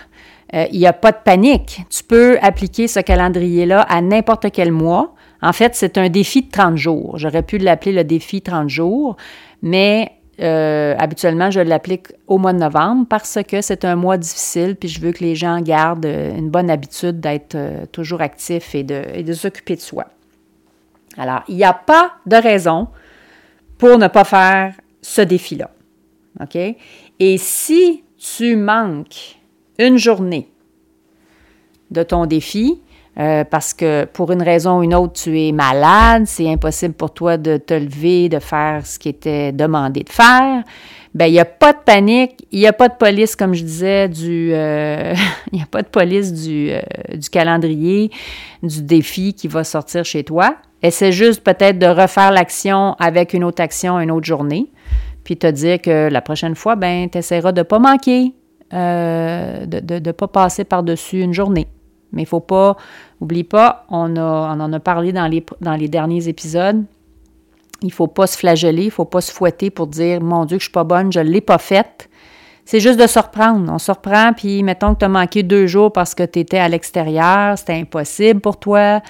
euh, 0.55 0.65
il 0.71 0.79
n'y 0.79 0.87
a 0.87 0.93
pas 0.93 1.11
de 1.11 1.19
panique. 1.23 1.81
Tu 1.89 2.03
peux 2.03 2.39
appliquer 2.41 2.87
ce 2.87 2.99
calendrier-là 2.99 3.81
à 3.81 4.01
n'importe 4.01 4.51
quel 4.51 4.71
mois. 4.71 5.13
En 5.41 5.53
fait, 5.53 5.75
c'est 5.75 5.97
un 5.97 6.09
défi 6.09 6.41
de 6.43 6.51
30 6.51 6.77
jours. 6.77 7.17
J'aurais 7.17 7.43
pu 7.43 7.57
l'appeler 7.57 7.91
le 7.91 8.03
défi 8.03 8.41
30 8.41 8.69
jours, 8.69 9.17
mais 9.61 10.11
euh, 10.39 10.95
habituellement, 10.99 11.49
je 11.49 11.59
l'applique 11.59 12.07
au 12.27 12.37
mois 12.37 12.53
de 12.53 12.59
novembre 12.59 13.07
parce 13.09 13.39
que 13.47 13.61
c'est 13.61 13.85
un 13.85 13.95
mois 13.95 14.17
difficile, 14.17 14.75
puis 14.75 14.87
je 14.87 15.01
veux 15.01 15.11
que 15.11 15.23
les 15.23 15.35
gens 15.35 15.61
gardent 15.61 16.05
euh, 16.05 16.35
une 16.35 16.49
bonne 16.49 16.69
habitude 16.69 17.19
d'être 17.19 17.55
euh, 17.55 17.85
toujours 17.91 18.21
actifs 18.21 18.75
et 18.75 18.83
de, 18.83 19.01
et 19.13 19.23
de 19.23 19.33
s'occuper 19.33 19.75
de 19.75 19.81
soi. 19.81 20.05
Alors, 21.17 21.41
il 21.47 21.55
n'y 21.55 21.63
a 21.63 21.73
pas 21.73 22.13
de 22.27 22.35
raison 22.35 22.87
pour 23.79 23.97
ne 23.97 24.07
pas 24.07 24.23
faire 24.23 24.75
ce 25.01 25.21
défi-là. 25.21 25.71
OK? 26.39 26.55
Et 27.19 27.37
si 27.39 28.03
tu 28.17 28.55
manques 28.55 29.39
une 29.79 29.97
journée 29.97 30.49
de 31.89 32.03
ton 32.03 32.27
défi, 32.27 32.79
euh, 33.19 33.43
parce 33.43 33.73
que 33.73 34.05
pour 34.05 34.31
une 34.31 34.43
raison 34.43 34.79
ou 34.79 34.83
une 34.83 34.93
autre, 34.93 35.13
tu 35.13 35.41
es 35.41 35.51
malade, 35.51 36.23
c'est 36.27 36.47
impossible 36.47 36.93
pour 36.93 37.11
toi 37.11 37.37
de 37.37 37.57
te 37.57 37.73
lever, 37.73 38.29
de 38.29 38.37
faire 38.37 38.85
ce 38.85 38.99
qui 38.99 39.09
était 39.09 39.51
demandé 39.51 40.01
de 40.01 40.09
faire, 40.09 40.63
ben 41.15 41.25
il 41.25 41.31
n'y 41.31 41.39
a 41.39 41.45
pas 41.45 41.73
de 41.73 41.79
panique, 41.83 42.45
il 42.51 42.59
n'y 42.59 42.67
a 42.67 42.73
pas 42.73 42.89
de 42.89 42.93
police, 42.93 43.35
comme 43.35 43.55
je 43.55 43.63
disais, 43.63 44.07
du 44.07 44.51
euh, 44.53 45.15
police 45.91 46.31
du, 46.31 46.69
euh, 46.69 46.79
du 47.15 47.27
calendrier, 47.29 48.11
du 48.61 48.83
défi 48.83 49.33
qui 49.33 49.47
va 49.47 49.63
sortir 49.63 50.05
chez 50.05 50.23
toi. 50.23 50.55
Essaie 50.83 51.11
juste 51.11 51.43
peut-être 51.43 51.79
de 51.79 51.87
refaire 51.87 52.31
l'action 52.31 52.95
avec 52.99 53.33
une 53.33 53.43
autre 53.43 53.63
action 53.63 53.99
une 53.99 54.11
autre 54.11 54.27
journée, 54.27 54.67
puis 55.23 55.37
te 55.37 55.47
dire 55.47 55.81
que 55.81 56.07
la 56.07 56.21
prochaine 56.21 56.53
fois, 56.53 56.75
ben 56.75 57.09
tu 57.09 57.17
essaieras 57.17 57.51
de 57.51 57.61
ne 57.61 57.63
pas 57.63 57.79
manquer, 57.79 58.35
de 58.71 59.99
ne 59.99 60.11
pas 60.11 60.27
passer 60.27 60.65
par-dessus 60.65 61.21
une 61.21 61.33
journée. 61.33 61.65
Mais 62.11 62.21
il 62.21 62.25
ne 62.25 62.29
faut 62.29 62.39
pas, 62.39 62.77
oublie 63.21 63.43
pas, 63.43 63.85
on, 63.89 64.15
a, 64.15 64.55
on 64.55 64.59
en 64.59 64.71
a 64.73 64.79
parlé 64.79 65.11
dans 65.11 65.27
les, 65.27 65.45
dans 65.61 65.75
les 65.75 65.87
derniers 65.87 66.27
épisodes. 66.27 66.83
Il 67.81 67.87
ne 67.87 67.91
faut 67.91 68.07
pas 68.07 68.27
se 68.27 68.37
flageller, 68.37 68.83
il 68.83 68.87
ne 68.87 68.91
faut 68.91 69.05
pas 69.05 69.21
se 69.21 69.31
fouetter 69.31 69.69
pour 69.69 69.87
dire 69.87 70.21
Mon 70.21 70.45
Dieu, 70.45 70.57
que 70.57 70.63
je 70.63 70.67
ne 70.67 70.69
suis 70.69 70.73
pas 70.73 70.83
bonne, 70.83 71.11
je 71.11 71.19
ne 71.19 71.29
l'ai 71.29 71.41
pas 71.41 71.57
faite. 71.57 72.09
C'est 72.65 72.81
juste 72.81 72.99
de 72.99 73.07
se 73.07 73.17
reprendre. 73.17 73.71
On 73.71 73.79
se 73.79 73.91
reprend, 73.91 74.33
puis 74.33 74.61
mettons 74.61 74.93
que 74.93 74.99
tu 74.99 75.05
as 75.05 75.09
manqué 75.09 75.41
deux 75.41 75.67
jours 75.67 75.93
parce 75.93 76.13
que 76.13 76.23
tu 76.23 76.39
étais 76.39 76.57
à 76.57 76.67
l'extérieur, 76.67 77.57
c'était 77.57 77.75
impossible 77.75 78.41
pour 78.41 78.59
toi, 78.59 79.01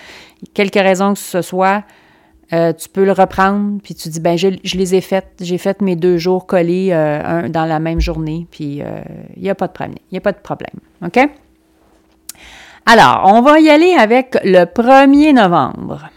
quelque 0.54 0.77
raison 0.77 1.13
que 1.13 1.20
ce 1.20 1.42
soit, 1.42 1.84
euh, 2.54 2.72
tu 2.72 2.88
peux 2.88 3.04
le 3.04 3.12
reprendre, 3.12 3.82
puis 3.84 3.94
tu 3.96 4.10
dis, 4.10 4.20
ben 4.20 4.38
je, 4.38 4.48
les 4.48 4.96
ai 4.96 5.01
faites, 5.01 5.32
j'ai 5.42 5.58
fait 5.58 5.82
mes 5.82 5.96
deux 5.96 6.18
jours 6.18 6.46
collés 6.46 6.89
euh, 6.92 7.50
dans 7.50 7.66
la 7.66 7.80
même 7.80 8.00
journée, 8.00 8.48
puis 8.51 8.75
il 8.75 8.84
euh, 8.84 9.01
n'y 9.36 9.50
a 9.50 9.56
pas 9.56 9.68
de 9.68 9.74
problème. 9.74 9.96
Il 10.12 10.13
n'y 10.13 10.18
a 10.20 10.22
pas 10.22 10.32
de 10.32 10.39
problème. 10.39 10.75
OK? 11.04 11.18
Alors, 12.89 13.24
on 13.25 13.41
va 13.41 13.60
y 13.60 13.70
aller 13.70 13.96
avec 13.96 14.38
le 14.46 14.63
1er 14.63 15.34
novembre. 15.34 16.10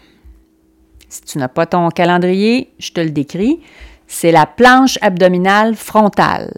Si 1.09 1.21
tu 1.23 1.37
n'as 1.37 1.49
pas 1.49 1.65
ton 1.65 1.89
calendrier, 1.89 2.73
je 2.79 2.93
te 2.93 3.01
le 3.01 3.09
décris. 3.09 3.59
C'est 4.07 4.31
la 4.31 4.45
planche 4.45 4.97
abdominale 5.01 5.75
frontale. 5.75 6.53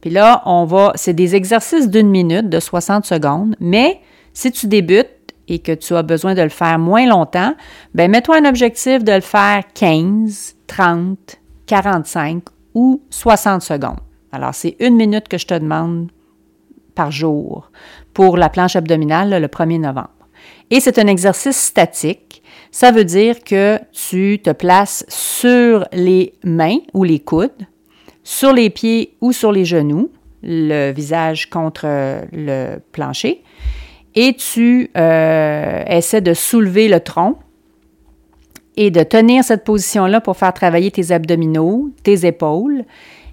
Puis 0.00 0.10
là, 0.10 0.42
on 0.44 0.64
va, 0.64 0.90
c'est 0.96 1.12
des 1.12 1.36
exercices 1.36 1.88
d'une 1.88 2.10
minute, 2.10 2.48
de 2.48 2.58
60 2.58 3.04
secondes, 3.04 3.54
mais 3.60 4.00
si 4.32 4.50
tu 4.50 4.66
débutes 4.66 5.06
et 5.46 5.60
que 5.60 5.70
tu 5.70 5.94
as 5.94 6.02
besoin 6.02 6.34
de 6.34 6.42
le 6.42 6.48
faire 6.48 6.80
moins 6.80 7.06
longtemps, 7.06 7.54
ben 7.94 8.10
mets-toi 8.10 8.38
un 8.38 8.46
objectif 8.46 9.04
de 9.04 9.12
le 9.12 9.20
faire 9.20 9.62
15, 9.72 10.56
30, 10.66 11.36
45 11.66 12.42
ou 12.74 13.02
60 13.08 13.62
secondes. 13.62 14.00
Alors, 14.32 14.52
c'est 14.52 14.74
une 14.80 14.96
minute 14.96 15.28
que 15.28 15.38
je 15.38 15.46
te 15.46 15.54
demande 15.54 16.08
par 16.96 17.12
jour 17.12 17.70
pour 18.14 18.36
la 18.36 18.48
planche 18.48 18.76
abdominale 18.76 19.40
le 19.40 19.48
1er 19.48 19.80
novembre. 19.80 20.10
Et 20.70 20.80
c'est 20.80 20.98
un 20.98 21.06
exercice 21.06 21.56
statique. 21.56 22.42
Ça 22.70 22.90
veut 22.90 23.04
dire 23.04 23.44
que 23.44 23.78
tu 23.92 24.40
te 24.42 24.50
places 24.50 25.04
sur 25.08 25.86
les 25.92 26.32
mains 26.42 26.78
ou 26.94 27.04
les 27.04 27.20
coudes, 27.20 27.66
sur 28.22 28.52
les 28.52 28.70
pieds 28.70 29.16
ou 29.20 29.32
sur 29.32 29.52
les 29.52 29.64
genoux, 29.64 30.10
le 30.42 30.92
visage 30.92 31.50
contre 31.50 31.86
le 32.32 32.78
plancher, 32.92 33.42
et 34.14 34.34
tu 34.34 34.90
euh, 34.96 35.82
essaies 35.86 36.20
de 36.20 36.34
soulever 36.34 36.88
le 36.88 37.00
tronc 37.00 37.38
et 38.76 38.90
de 38.90 39.02
tenir 39.02 39.44
cette 39.44 39.64
position-là 39.64 40.20
pour 40.20 40.36
faire 40.36 40.52
travailler 40.52 40.90
tes 40.90 41.12
abdominaux, 41.12 41.90
tes 42.02 42.26
épaules, 42.26 42.84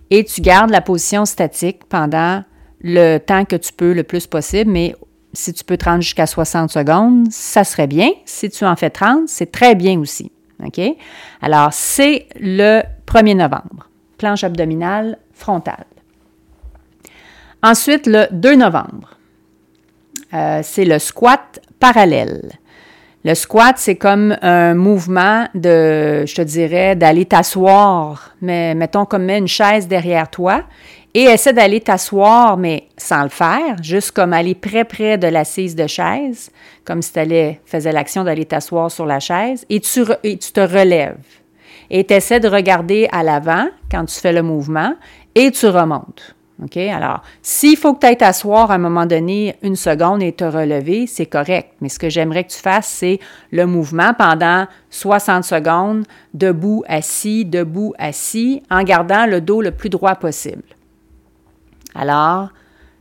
et 0.10 0.24
tu 0.24 0.42
gardes 0.42 0.70
la 0.70 0.82
position 0.82 1.26
statique 1.26 1.86
pendant 1.86 2.44
le 2.84 3.18
temps 3.20 3.46
que 3.46 3.56
tu 3.56 3.74
peux 3.74 3.94
le 3.94 4.04
plus 4.04 4.28
possible, 4.28 4.72
mais 4.72 4.96
si 5.34 5.54
tu 5.54 5.64
peux 5.64 5.78
te 5.78 5.86
rendre 5.86 6.02
jusqu'à 6.02 6.26
60 6.26 6.70
secondes, 6.70 7.32
ça 7.32 7.64
serait 7.64 7.88
bien. 7.88 8.10
Si 8.26 8.50
tu 8.50 8.66
en 8.66 8.76
fais 8.76 8.90
30, 8.90 9.28
c'est 9.28 9.52
très 9.52 9.76
bien 9.76 10.00
aussi. 10.00 10.32
OK? 10.66 10.80
Alors, 11.42 11.70
c'est 11.72 12.28
le 12.40 12.82
1er 13.08 13.36
novembre. 13.36 13.90
Planche 14.18 14.44
abdominale 14.44 15.18
frontale. 15.34 15.86
Ensuite, 17.64 18.08
le 18.08 18.28
2 18.32 18.56
novembre, 18.56 19.18
euh, 20.34 20.62
c'est 20.64 20.86
le 20.86 21.00
squat 21.00 21.62
parallèle. 21.80 22.52
Le 23.24 23.36
squat, 23.36 23.76
c'est 23.78 23.98
comme 23.98 24.36
un 24.42 24.74
mouvement 24.74 25.48
de, 25.54 26.26
je 26.26 26.34
te 26.34 26.42
dirais, 26.42 26.96
d'aller 26.96 27.26
t'asseoir, 27.26 28.36
mais 28.42 28.74
mettons 28.74 29.06
comme 29.06 29.30
une 29.30 29.48
chaise 29.48 29.88
derrière 29.88 30.30
toi 30.30 30.64
et 31.14 31.24
essaie 31.24 31.54
d'aller 31.54 31.82
t'asseoir, 31.82 32.58
mais 32.58 32.88
sans 32.98 33.24
le 33.24 33.30
faire, 33.30 33.82
juste 33.82 34.12
comme 34.12 34.34
aller 34.34 34.56
près 34.56 34.86
près 34.86 35.18
de 35.18 35.28
l'assise 35.28 35.76
de 35.76 35.88
chaise, 35.88 36.52
comme 36.86 37.02
si 37.02 37.12
tu 37.12 37.60
faisais 37.66 37.92
l'action 37.92 38.24
d'aller 38.24 38.46
t'asseoir 38.46 38.90
sur 38.90 39.06
la 39.06 39.20
chaise, 39.20 39.66
et 39.70 39.80
tu, 39.80 40.06
tu 40.24 40.52
te 40.52 40.62
relèves. 40.62 41.18
Et 41.90 42.06
tu 42.06 42.14
essaies 42.14 42.40
de 42.40 42.48
regarder 42.48 43.10
à 43.12 43.24
l'avant 43.24 43.68
quand 43.90 44.06
tu 44.06 44.20
fais 44.20 44.32
le 44.32 44.42
mouvement, 44.42 44.96
et 45.36 45.52
tu 45.52 45.68
remontes. 45.68 46.36
OK? 46.64 46.78
Alors, 46.78 47.24
s'il 47.42 47.76
faut 47.76 47.94
que 47.94 48.00
tu 48.00 48.06
ailles 48.06 48.18
t'asseoir 48.18 48.70
à 48.70 48.76
un 48.76 48.78
moment 48.78 49.06
donné 49.06 49.56
une 49.64 49.76
seconde 49.76 50.22
et 50.22 50.32
te 50.32 50.44
relever, 50.44 51.08
c'est 51.08 51.26
correct. 51.26 51.74
Mais 51.82 51.90
ce 51.90 51.98
que 51.98 52.10
j'aimerais 52.10 52.44
que 52.44 52.52
tu 52.52 52.60
fasses, 52.60 52.88
c'est 52.88 53.20
le 53.52 53.66
mouvement 53.66 54.14
pendant 54.14 54.68
60 54.92 55.44
secondes, 55.44 56.06
debout, 56.34 56.84
assis, 56.88 57.46
debout, 57.46 57.94
assis, 57.98 58.62
en 58.70 58.84
gardant 58.84 59.26
le 59.26 59.42
dos 59.42 59.62
le 59.62 59.72
plus 59.72 59.90
droit 59.90 60.16
possible. 60.16 60.64
Alors, 61.96 62.50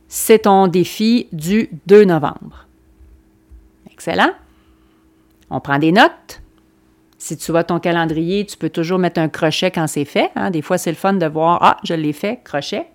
c'est 0.07 0.39
ton 0.39 0.67
défi 0.67 1.27
du 1.31 1.69
2 1.87 2.05
novembre. 2.05 2.67
Excellent. 3.91 4.31
On 5.49 5.59
prend 5.59 5.79
des 5.79 5.91
notes. 5.91 6.41
Si 7.17 7.37
tu 7.37 7.51
vois 7.51 7.63
ton 7.63 7.79
calendrier, 7.79 8.45
tu 8.45 8.57
peux 8.57 8.69
toujours 8.69 8.97
mettre 8.97 9.19
un 9.19 9.29
crochet 9.29 9.69
quand 9.69 9.87
c'est 9.87 10.05
fait. 10.05 10.31
Hein. 10.35 10.49
Des 10.49 10.61
fois, 10.61 10.77
c'est 10.77 10.89
le 10.89 10.97
fun 10.97 11.13
de 11.13 11.25
voir, 11.25 11.59
ah, 11.61 11.77
je 11.83 11.93
l'ai 11.93 12.13
fait, 12.13 12.41
crochet. 12.43 12.87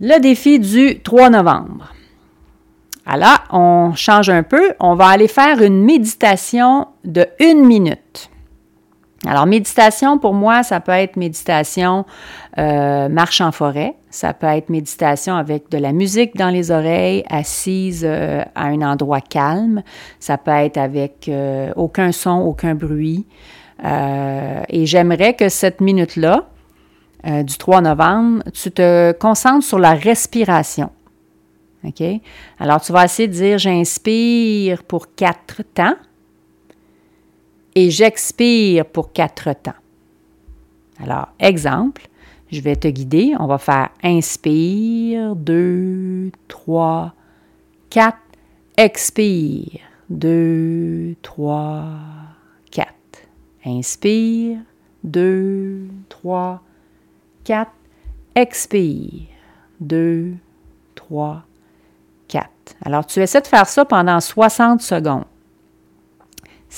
Le 0.00 0.18
défi 0.20 0.58
du 0.58 1.00
3 1.00 1.30
novembre. 1.30 1.92
Alors, 3.04 3.44
on 3.50 3.94
change 3.94 4.30
un 4.30 4.42
peu. 4.42 4.74
On 4.80 4.94
va 4.94 5.08
aller 5.08 5.28
faire 5.28 5.62
une 5.62 5.84
méditation 5.84 6.88
de 7.04 7.26
une 7.38 7.64
minute. 7.64 8.30
Alors, 9.24 9.46
méditation, 9.46 10.18
pour 10.18 10.34
moi, 10.34 10.62
ça 10.62 10.80
peut 10.80 10.92
être 10.92 11.16
méditation 11.16 12.04
euh, 12.58 13.08
marche 13.08 13.40
en 13.40 13.50
forêt, 13.50 13.94
ça 14.10 14.34
peut 14.34 14.46
être 14.46 14.68
méditation 14.68 15.36
avec 15.36 15.70
de 15.70 15.78
la 15.78 15.92
musique 15.92 16.36
dans 16.36 16.50
les 16.50 16.70
oreilles, 16.70 17.24
assise 17.30 18.04
euh, 18.06 18.42
à 18.54 18.66
un 18.66 18.82
endroit 18.82 19.22
calme, 19.22 19.82
ça 20.20 20.36
peut 20.36 20.50
être 20.50 20.76
avec 20.76 21.28
euh, 21.28 21.72
aucun 21.76 22.12
son, 22.12 22.40
aucun 22.40 22.74
bruit. 22.74 23.26
et 23.82 24.86
j'aimerais 24.86 25.34
que 25.34 25.48
cette 25.48 25.80
minute-là, 25.80 26.48
du 27.24 27.58
3 27.58 27.80
novembre, 27.80 28.42
tu 28.52 28.70
te 28.70 29.12
concentres 29.12 29.64
sur 29.64 29.78
la 29.78 29.94
respiration. 29.94 30.90
OK? 31.84 32.02
Alors, 32.60 32.80
tu 32.80 32.92
vas 32.92 33.04
essayer 33.04 33.28
de 33.28 33.32
dire 33.32 33.58
j'inspire 33.58 34.84
pour 34.84 35.14
quatre 35.14 35.62
temps 35.74 35.96
et 37.76 37.90
j'expire 37.90 38.86
pour 38.86 39.12
quatre 39.12 39.52
temps. 39.52 39.72
Alors, 40.98 41.28
exemple, 41.38 42.08
je 42.50 42.62
vais 42.62 42.74
te 42.74 42.88
guider. 42.88 43.34
On 43.38 43.46
va 43.46 43.58
faire 43.58 43.90
inspire, 44.02 45.36
2, 45.36 46.32
3, 46.48 47.12
4. 47.90 48.16
Expire, 48.78 49.80
2, 50.08 51.16
3, 51.20 51.84
4. 52.70 52.88
Inspire, 53.66 54.58
2, 55.04 55.88
3, 56.08 56.62
4. 57.44 57.70
Expire, 58.36 59.26
2, 59.80 60.32
3, 60.94 61.42
4. 62.28 62.48
Alors, 62.86 63.04
tu 63.04 63.20
essaies 63.20 63.42
de 63.42 63.46
faire 63.46 63.66
ça 63.66 63.84
pendant 63.84 64.20
60 64.20 64.80
secondes. 64.80 65.24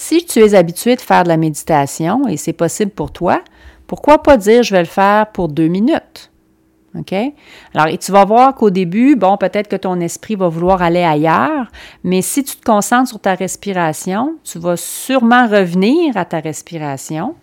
Si 0.00 0.24
tu 0.24 0.38
es 0.38 0.54
habitué 0.54 0.94
de 0.94 1.00
faire 1.00 1.24
de 1.24 1.28
la 1.28 1.36
méditation 1.36 2.28
et 2.28 2.36
c'est 2.36 2.52
possible 2.52 2.92
pour 2.92 3.10
toi, 3.10 3.42
pourquoi 3.88 4.22
pas 4.22 4.36
dire 4.36 4.62
je 4.62 4.72
vais 4.72 4.82
le 4.82 4.86
faire 4.86 5.26
pour 5.32 5.48
deux 5.48 5.66
minutes? 5.66 6.30
OK? 6.96 7.12
Alors, 7.74 7.88
et 7.88 7.98
tu 7.98 8.12
vas 8.12 8.24
voir 8.24 8.54
qu'au 8.54 8.70
début, 8.70 9.16
bon, 9.16 9.36
peut-être 9.36 9.66
que 9.66 9.74
ton 9.74 9.98
esprit 9.98 10.36
va 10.36 10.46
vouloir 10.46 10.82
aller 10.82 11.02
ailleurs, 11.02 11.66
mais 12.04 12.22
si 12.22 12.44
tu 12.44 12.54
te 12.54 12.64
concentres 12.64 13.08
sur 13.08 13.18
ta 13.18 13.34
respiration, 13.34 14.36
tu 14.44 14.60
vas 14.60 14.76
sûrement 14.76 15.48
revenir 15.48 16.16
à 16.16 16.24
ta 16.24 16.38
respiration 16.38 17.34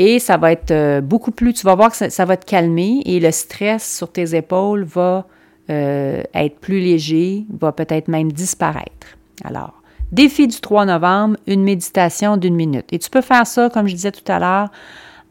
et 0.00 0.18
ça 0.18 0.38
va 0.38 0.50
être 0.50 0.72
euh, 0.72 1.00
beaucoup 1.00 1.30
plus, 1.30 1.54
tu 1.54 1.64
vas 1.64 1.76
voir 1.76 1.92
que 1.92 2.10
ça, 2.10 2.24
va 2.24 2.36
te 2.36 2.44
calmer 2.44 3.02
et 3.06 3.20
le 3.20 3.30
stress 3.30 3.98
sur 3.98 4.10
tes 4.10 4.34
épaules 4.34 4.82
va 4.82 5.28
euh, 5.70 6.24
être 6.34 6.58
plus 6.58 6.80
léger, 6.80 7.46
va 7.56 7.70
peut-être 7.70 8.08
même 8.08 8.32
disparaître. 8.32 9.16
Alors, 9.44 9.81
défi 10.12 10.46
du 10.46 10.60
3 10.60 10.84
novembre, 10.84 11.36
une 11.46 11.64
méditation 11.64 12.36
d'une 12.36 12.54
minute. 12.54 12.86
Et 12.92 12.98
tu 12.98 13.10
peux 13.10 13.22
faire 13.22 13.46
ça, 13.46 13.70
comme 13.70 13.88
je 13.88 13.94
disais 13.94 14.12
tout 14.12 14.30
à 14.30 14.38
l'heure, 14.38 14.68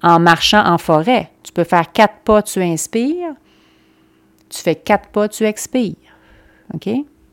en 0.04 0.20
marchant 0.20 0.66
en 0.66 0.78
forêt. 0.78 1.30
Tu 1.44 1.52
peux 1.52 1.64
faire 1.64 1.92
quatre 1.92 2.20
pas, 2.24 2.42
tu 2.42 2.62
inspires. 2.62 3.34
Tu 4.50 4.60
fais 4.60 4.76
quatre 4.76 5.10
pas, 5.10 5.30
tu 5.30 5.46
expires. 5.46 5.96
OK? 6.74 6.90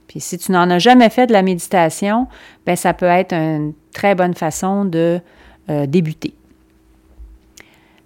Puis 0.07 0.21
si 0.21 0.39
tu 0.39 0.53
n'en 0.53 0.71
as 0.71 0.79
jamais 0.79 1.11
fait 1.11 1.27
de 1.27 1.33
la 1.33 1.43
méditation, 1.43 2.29
bien, 2.65 2.77
ça 2.77 2.95
peut 2.95 3.07
être 3.07 3.33
une 3.33 3.73
très 3.93 4.15
bonne 4.15 4.35
façon 4.35 4.85
de 4.85 5.21
euh, 5.69 5.87
débuter. 5.87 6.35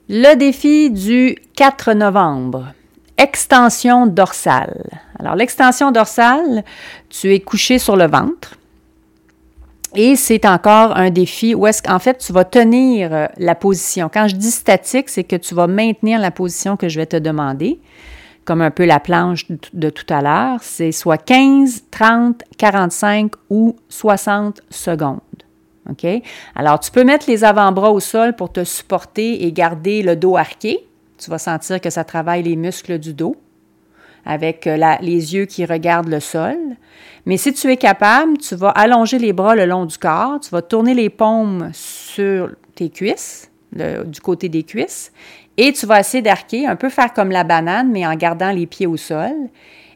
Le 0.08 0.34
défi 0.34 0.90
du 0.90 1.36
4 1.56 1.92
novembre, 1.92 2.74
extension 3.18 4.06
dorsale. 4.06 5.00
Alors, 5.18 5.36
l'extension 5.36 5.92
dorsale, 5.92 6.64
tu 7.08 7.32
es 7.32 7.40
couché 7.40 7.78
sur 7.78 7.96
le 7.96 8.06
ventre. 8.06 8.56
Et 9.94 10.16
c'est 10.16 10.46
encore 10.46 10.96
un 10.96 11.10
défi 11.10 11.54
où 11.54 11.66
est-ce 11.66 11.82
qu'en 11.82 11.98
fait 11.98 12.16
tu 12.16 12.32
vas 12.32 12.44
tenir 12.44 13.12
euh, 13.12 13.26
la 13.36 13.54
position. 13.54 14.10
Quand 14.12 14.26
je 14.26 14.36
dis 14.36 14.50
statique, 14.50 15.10
c'est 15.10 15.24
que 15.24 15.36
tu 15.36 15.54
vas 15.54 15.66
maintenir 15.66 16.18
la 16.18 16.30
position 16.30 16.76
que 16.76 16.88
je 16.88 16.98
vais 16.98 17.06
te 17.06 17.16
demander, 17.16 17.78
comme 18.46 18.62
un 18.62 18.70
peu 18.70 18.86
la 18.86 19.00
planche 19.00 19.46
de 19.72 19.90
tout 19.90 20.06
à 20.08 20.22
l'heure. 20.22 20.60
C'est 20.62 20.92
soit 20.92 21.18
15, 21.18 21.84
30, 21.90 22.42
45 22.56 23.32
ou 23.50 23.76
60 23.90 24.62
secondes. 24.70 25.20
OK? 25.90 26.06
Alors, 26.54 26.80
tu 26.80 26.90
peux 26.90 27.04
mettre 27.04 27.28
les 27.28 27.44
avant-bras 27.44 27.90
au 27.90 28.00
sol 28.00 28.34
pour 28.34 28.50
te 28.50 28.64
supporter 28.64 29.44
et 29.44 29.52
garder 29.52 30.02
le 30.02 30.16
dos 30.16 30.36
arqué. 30.36 30.86
Tu 31.18 31.28
vas 31.28 31.38
sentir 31.38 31.80
que 31.80 31.90
ça 31.90 32.04
travaille 32.04 32.44
les 32.44 32.56
muscles 32.56 32.98
du 32.98 33.12
dos 33.12 33.36
avec 34.24 34.66
euh, 34.66 34.76
les 35.00 35.34
yeux 35.34 35.46
qui 35.46 35.64
regardent 35.64 36.08
le 36.08 36.20
sol. 36.20 36.56
Mais 37.26 37.36
si 37.36 37.52
tu 37.52 37.70
es 37.70 37.76
capable, 37.76 38.38
tu 38.38 38.54
vas 38.54 38.70
allonger 38.70 39.18
les 39.18 39.32
bras 39.32 39.54
le 39.54 39.66
long 39.66 39.84
du 39.84 39.96
corps, 39.96 40.40
tu 40.40 40.50
vas 40.50 40.62
tourner 40.62 40.94
les 40.94 41.10
paumes 41.10 41.70
sur 41.72 42.50
tes 42.74 42.90
cuisses, 42.90 43.50
du 43.72 44.20
côté 44.20 44.48
des 44.48 44.64
cuisses, 44.64 45.12
et 45.56 45.72
tu 45.72 45.86
vas 45.86 46.00
essayer 46.00 46.22
d'arquer, 46.22 46.66
un 46.66 46.76
peu 46.76 46.88
faire 46.88 47.12
comme 47.12 47.30
la 47.30 47.44
banane, 47.44 47.90
mais 47.90 48.06
en 48.06 48.14
gardant 48.14 48.50
les 48.50 48.66
pieds 48.66 48.86
au 48.86 48.96
sol. 48.96 49.32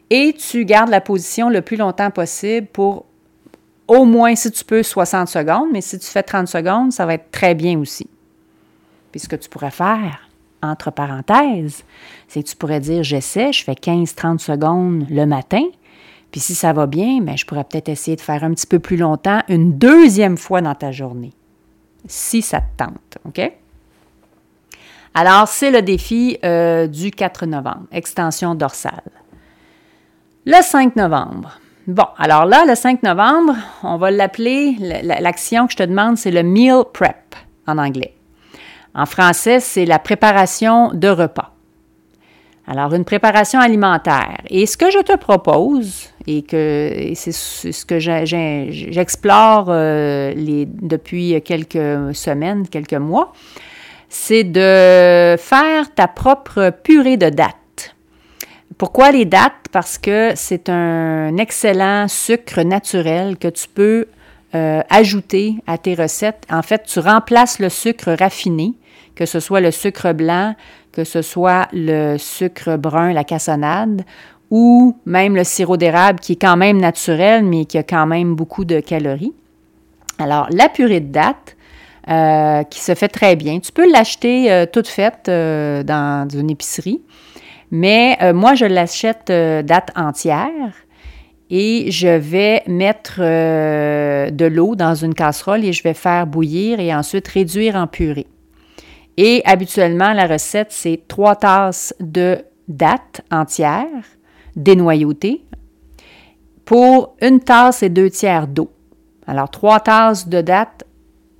Et 0.09 0.33
tu 0.33 0.63
gardes 0.63 0.89
la 0.89 1.01
position 1.01 1.49
le 1.49 1.61
plus 1.61 1.77
longtemps 1.77 2.11
possible 2.11 2.67
pour 2.67 3.05
au 3.87 4.05
moins, 4.05 4.35
si 4.35 4.51
tu 4.51 4.63
peux, 4.65 4.83
60 4.83 5.27
secondes, 5.27 5.69
mais 5.71 5.81
si 5.81 5.97
tu 5.97 6.07
fais 6.07 6.23
30 6.23 6.47
secondes, 6.47 6.91
ça 6.91 7.05
va 7.05 7.13
être 7.15 7.31
très 7.31 7.55
bien 7.55 7.79
aussi. 7.79 8.09
Puis 9.11 9.21
ce 9.21 9.29
que 9.29 9.35
tu 9.35 9.49
pourrais 9.49 9.71
faire, 9.71 10.26
entre 10.67 10.91
parenthèses, 10.91 11.83
c'est 12.27 12.43
que 12.43 12.49
tu 12.49 12.55
pourrais 12.55 12.79
dire 12.79 13.03
j'essaie, 13.03 13.51
je 13.51 13.63
fais 13.63 13.73
15-30 13.73 14.39
secondes 14.39 15.05
le 15.09 15.25
matin, 15.25 15.63
puis 16.31 16.41
si 16.41 16.55
ça 16.55 16.73
va 16.73 16.85
bien, 16.85 17.21
bien, 17.21 17.35
je 17.35 17.45
pourrais 17.45 17.63
peut-être 17.63 17.89
essayer 17.89 18.15
de 18.15 18.21
faire 18.21 18.43
un 18.43 18.51
petit 18.51 18.67
peu 18.67 18.79
plus 18.79 18.97
longtemps 18.97 19.41
une 19.47 19.77
deuxième 19.77 20.37
fois 20.37 20.61
dans 20.61 20.75
ta 20.75 20.91
journée, 20.91 21.33
si 22.07 22.41
ça 22.41 22.61
te 22.61 22.83
tente, 22.83 23.17
OK? 23.25 23.51
Alors, 25.13 25.47
c'est 25.47 25.71
le 25.71 25.81
défi 25.81 26.37
euh, 26.45 26.85
du 26.85 27.09
4 27.09 27.47
novembre, 27.47 27.87
extension 27.91 28.53
dorsale. 28.53 29.01
Le 30.45 30.61
5 30.61 30.95
novembre. 30.95 31.59
Bon, 31.87 32.05
alors 32.17 32.45
là, 32.45 32.65
le 32.67 32.75
5 32.75 33.01
novembre, 33.01 33.55
on 33.81 33.97
va 33.97 34.11
l'appeler, 34.11 34.75
l'action 35.03 35.65
que 35.65 35.71
je 35.71 35.77
te 35.77 35.83
demande, 35.83 36.17
c'est 36.17 36.31
le 36.31 36.43
meal 36.43 36.83
prep 36.93 37.35
en 37.65 37.77
anglais. 37.77 38.16
En 38.97 39.05
français, 39.05 39.59
c'est 39.59 39.85
la 39.85 39.99
préparation 39.99 40.91
de 40.91 41.07
repas. 41.07 41.53
Alors, 42.65 42.95
une 42.95 43.05
préparation 43.05 43.59
alimentaire. 43.59 44.41
Et 44.49 44.65
ce 44.65 44.75
que 44.75 44.89
je 44.89 44.99
te 44.99 45.15
propose, 45.15 46.09
et 46.25 46.41
que 46.41 47.11
c'est 47.13 47.31
ce 47.31 47.85
que 47.85 47.99
j'explore 47.99 49.67
euh, 49.69 50.33
depuis 50.35 51.39
quelques 51.43 52.13
semaines, 52.13 52.67
quelques 52.67 52.93
mois, 52.93 53.31
c'est 54.09 54.43
de 54.43 55.37
faire 55.37 55.93
ta 55.95 56.07
propre 56.07 56.71
purée 56.83 57.17
de 57.17 57.29
dattes. 57.29 57.95
Pourquoi 58.77 59.11
les 59.11 59.25
dattes? 59.25 59.53
Parce 59.71 59.97
que 59.97 60.31
c'est 60.35 60.69
un 60.69 61.37
excellent 61.37 62.07
sucre 62.07 62.63
naturel 62.63 63.37
que 63.37 63.47
tu 63.47 63.67
peux 63.67 64.07
euh, 64.55 64.81
ajouter 64.89 65.55
à 65.67 65.77
tes 65.77 65.93
recettes. 65.93 66.45
En 66.49 66.63
fait, 66.63 66.83
tu 66.83 66.99
remplaces 66.99 67.59
le 67.59 67.69
sucre 67.69 68.15
raffiné 68.17 68.73
que 69.17 69.25
ce 69.25 69.39
soit 69.39 69.59
le 69.59 69.71
sucre 69.71 70.13
blanc, 70.13 70.53
que 70.93 71.03
ce 71.03 71.21
soit 71.21 71.67
le 71.73 72.17
sucre 72.17 72.77
brun, 72.77 73.11
la 73.13 73.23
cassonade, 73.23 74.03
ou 74.51 74.95
même 75.05 75.35
le 75.35 75.43
sirop 75.43 75.75
d'érable 75.75 76.19
qui 76.19 76.33
est 76.33 76.41
quand 76.41 76.55
même 76.55 76.79
naturel, 76.79 77.43
mais 77.43 77.65
qui 77.65 77.77
a 77.77 77.83
quand 77.83 78.05
même 78.05 78.35
beaucoup 78.35 78.63
de 78.63 78.79
calories. 78.79 79.33
Alors, 80.19 80.47
la 80.51 80.69
purée 80.69 80.99
de 80.99 81.11
date, 81.11 81.57
euh, 82.09 82.63
qui 82.63 82.79
se 82.79 82.95
fait 82.95 83.09
très 83.09 83.35
bien. 83.35 83.59
Tu 83.59 83.73
peux 83.73 83.91
l'acheter 83.91 84.49
euh, 84.49 84.65
toute 84.65 84.87
faite 84.87 85.27
euh, 85.27 85.83
dans 85.83 86.25
une 86.29 86.49
épicerie, 86.49 87.01
mais 87.69 88.17
moi, 88.33 88.55
je 88.55 88.63
l'achète 88.63 89.27
date 89.27 89.91
entière 89.93 90.73
et 91.49 91.91
je 91.91 92.07
vais 92.07 92.63
mettre 92.65 93.19
de 93.19 94.45
l'eau 94.45 94.75
dans 94.75 94.95
une 94.95 95.13
casserole 95.13 95.65
et 95.65 95.73
je 95.73 95.83
vais 95.83 95.93
faire 95.93 96.27
bouillir 96.27 96.79
et 96.79 96.95
ensuite 96.95 97.27
réduire 97.27 97.75
en 97.75 97.87
purée. 97.87 98.27
Et 99.17 99.41
habituellement, 99.45 100.13
la 100.13 100.27
recette, 100.27 100.71
c'est 100.71 101.01
trois 101.07 101.35
tasses 101.35 101.93
de 101.99 102.37
dattes 102.67 103.21
entières 103.31 104.05
dénoyautées 104.55 105.43
pour 106.65 107.15
une 107.21 107.39
tasse 107.39 107.81
et 107.81 107.89
deux 107.89 108.09
tiers 108.09 108.47
d'eau. 108.47 108.69
Alors, 109.25 109.49
trois 109.49 109.79
tasses 109.79 110.27
de 110.27 110.41
dattes, 110.41 110.85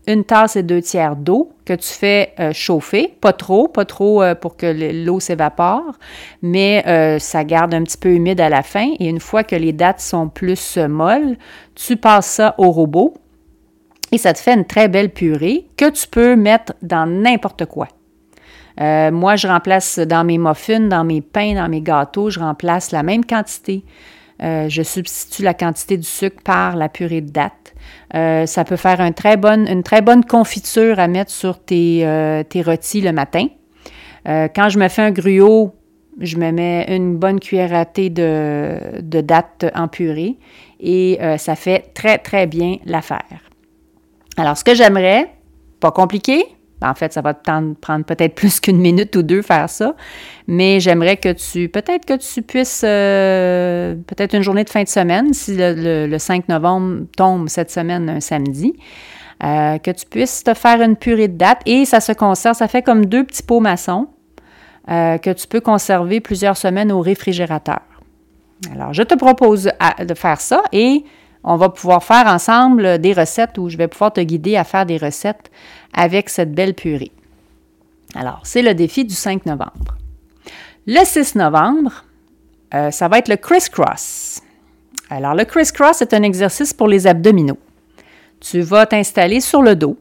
une 0.07 0.23
tasse 0.23 0.55
et 0.55 0.63
deux 0.63 0.81
tiers 0.81 1.15
d'eau 1.15 1.51
que 1.65 1.73
tu 1.73 1.89
fais 1.89 2.33
euh, 2.39 2.51
chauffer, 2.53 3.13
pas 3.21 3.33
trop, 3.33 3.67
pas 3.67 3.85
trop 3.85 4.23
euh, 4.23 4.35
pour 4.35 4.55
que 4.55 4.65
l'eau 5.05 5.19
s'évapore, 5.19 5.97
mais 6.41 6.83
euh, 6.87 7.19
ça 7.19 7.43
garde 7.43 7.73
un 7.73 7.83
petit 7.83 7.97
peu 7.97 8.09
humide 8.09 8.39
à 8.39 8.49
la 8.49 8.63
fin. 8.63 8.93
Et 8.99 9.07
une 9.07 9.19
fois 9.19 9.43
que 9.43 9.55
les 9.55 9.73
dattes 9.73 9.99
sont 9.99 10.29
plus 10.29 10.77
molles, 10.77 11.37
tu 11.75 11.97
passes 11.97 12.27
ça 12.27 12.55
au 12.57 12.71
robot 12.71 13.13
et 14.11 14.17
ça 14.17 14.33
te 14.33 14.39
fait 14.39 14.53
une 14.53 14.65
très 14.65 14.87
belle 14.87 15.09
purée 15.09 15.67
que 15.75 15.89
tu 15.89 16.07
peux 16.07 16.35
mettre 16.35 16.73
dans 16.81 17.05
n'importe 17.05 17.65
quoi. 17.65 17.87
Euh, 18.79 19.11
moi, 19.11 19.35
je 19.35 19.47
remplace 19.47 19.99
dans 19.99 20.23
mes 20.23 20.37
muffins, 20.37 20.87
dans 20.87 21.03
mes 21.03 21.21
pains, 21.21 21.55
dans 21.55 21.67
mes 21.67 21.81
gâteaux, 21.81 22.29
je 22.29 22.39
remplace 22.39 22.91
la 22.91 23.03
même 23.03 23.25
quantité. 23.25 23.83
Euh, 24.43 24.69
je 24.69 24.83
substitue 24.83 25.41
la 25.41 25.55
quantité 25.55 25.97
du 25.97 26.07
sucre 26.07 26.43
par 26.43 26.75
la 26.75 26.89
purée 26.89 27.21
de 27.21 27.31
date. 27.31 27.73
Euh, 28.13 28.45
ça 28.45 28.63
peut 28.63 28.75
faire 28.75 29.01
une 29.01 29.13
très 29.13 29.35
bonne 29.37 30.25
confiture 30.25 30.99
à 30.99 31.07
mettre 31.07 31.31
sur 31.31 31.59
tes, 31.59 32.05
tes 32.49 32.61
rôtis 32.61 33.01
le 33.01 33.11
matin. 33.11 33.47
quand 34.25 34.69
je 34.69 34.77
me 34.77 34.87
fais 34.89 35.01
un 35.01 35.11
gruau, 35.11 35.73
je 36.19 36.37
me 36.37 36.51
mets 36.51 36.85
une 36.95 37.15
bonne 37.15 37.39
cuillère 37.39 37.73
à 37.73 37.85
thé 37.85 38.09
de, 38.09 38.77
de 39.01 39.21
date 39.21 39.65
en 39.73 39.87
purée 39.87 40.37
et 40.79 41.19
ça 41.37 41.55
fait 41.55 41.91
très, 41.93 42.19
très 42.19 42.45
bien 42.45 42.77
l'affaire. 42.85 43.46
Alors, 44.37 44.55
ce 44.55 44.63
que 44.63 44.75
j'aimerais, 44.75 45.33
pas 45.79 45.91
compliqué, 45.91 46.45
en 46.81 46.93
fait, 46.93 47.11
ça 47.11 47.21
va 47.21 47.33
te 47.33 47.41
prendre 47.81 48.05
peut-être 48.05 48.35
plus 48.35 48.59
qu'une 48.59 48.77
minute 48.77 49.15
ou 49.15 49.23
deux 49.23 49.41
faire 49.41 49.69
ça, 49.69 49.95
mais 50.47 50.79
j'aimerais 50.79 51.17
que 51.17 51.33
tu, 51.33 51.69
peut-être 51.69 52.05
que 52.05 52.17
tu 52.17 52.43
puisses, 52.43 52.83
euh, 52.85 53.95
peut-être 54.05 54.35
une 54.35 54.43
journée 54.43 54.63
de 54.63 54.69
fin 54.69 54.83
de 54.83 54.87
semaine, 54.87 55.33
si 55.33 55.55
le, 55.57 56.17
5 56.17 56.47
novembre 56.49 57.05
tombe 57.15 57.49
cette 57.49 57.71
semaine 57.71 58.09
un 58.09 58.19
samedi, 58.19 58.73
euh, 59.43 59.77
que 59.79 59.91
tu 59.91 60.05
puisses 60.05 60.43
te 60.43 60.53
faire 60.53 60.81
une 60.81 60.95
purée 60.95 61.27
de 61.27 61.37
date 61.37 61.61
et 61.65 61.85
ça 61.85 61.99
se 61.99 62.11
conserve, 62.11 62.55
ça 62.55 62.67
fait 62.67 62.81
comme 62.81 63.05
deux 63.05 63.23
petits 63.23 63.43
pots 63.43 63.59
maçons 63.59 64.07
euh, 64.89 65.17
que 65.17 65.31
tu 65.31 65.47
peux 65.47 65.61
conserver 65.61 66.21
plusieurs 66.21 66.57
semaines 66.57 66.91
au 66.91 67.01
réfrigérateur. 67.01 67.81
Alors, 68.73 68.93
je 68.93 69.03
te 69.03 69.13
propose 69.13 69.69
de 69.99 70.13
faire 70.15 70.41
ça 70.41 70.63
et 70.71 71.03
on 71.43 71.55
va 71.55 71.69
pouvoir 71.69 72.03
faire 72.03 72.27
ensemble 72.27 72.99
des 72.99 73.13
recettes 73.13 73.57
où 73.57 73.69
je 73.69 73.77
vais 73.77 73.87
pouvoir 73.87 74.13
te 74.13 74.21
guider 74.21 74.57
à 74.57 74.63
faire 74.63 74.85
des 74.85 74.97
recettes 74.97 75.51
avec 75.93 76.29
cette 76.29 76.53
belle 76.53 76.73
purée. 76.73 77.11
Alors, 78.15 78.41
c'est 78.43 78.61
le 78.61 78.73
défi 78.73 79.05
du 79.05 79.13
5 79.13 79.45
novembre. 79.45 79.97
Le 80.85 81.03
6 81.03 81.35
novembre, 81.35 82.05
euh, 82.73 82.91
ça 82.91 83.07
va 83.07 83.19
être 83.19 83.29
le 83.29 83.35
crisscross. 83.35 84.41
Alors, 85.09 85.35
le 85.35 85.45
criss-cross 85.45 86.01
est 86.01 86.13
un 86.13 86.23
exercice 86.23 86.73
pour 86.73 86.87
les 86.87 87.07
abdominaux. 87.07 87.57
Tu 88.39 88.61
vas 88.61 88.85
t'installer 88.85 89.39
sur 89.39 89.61
le 89.61 89.75
dos. 89.75 89.97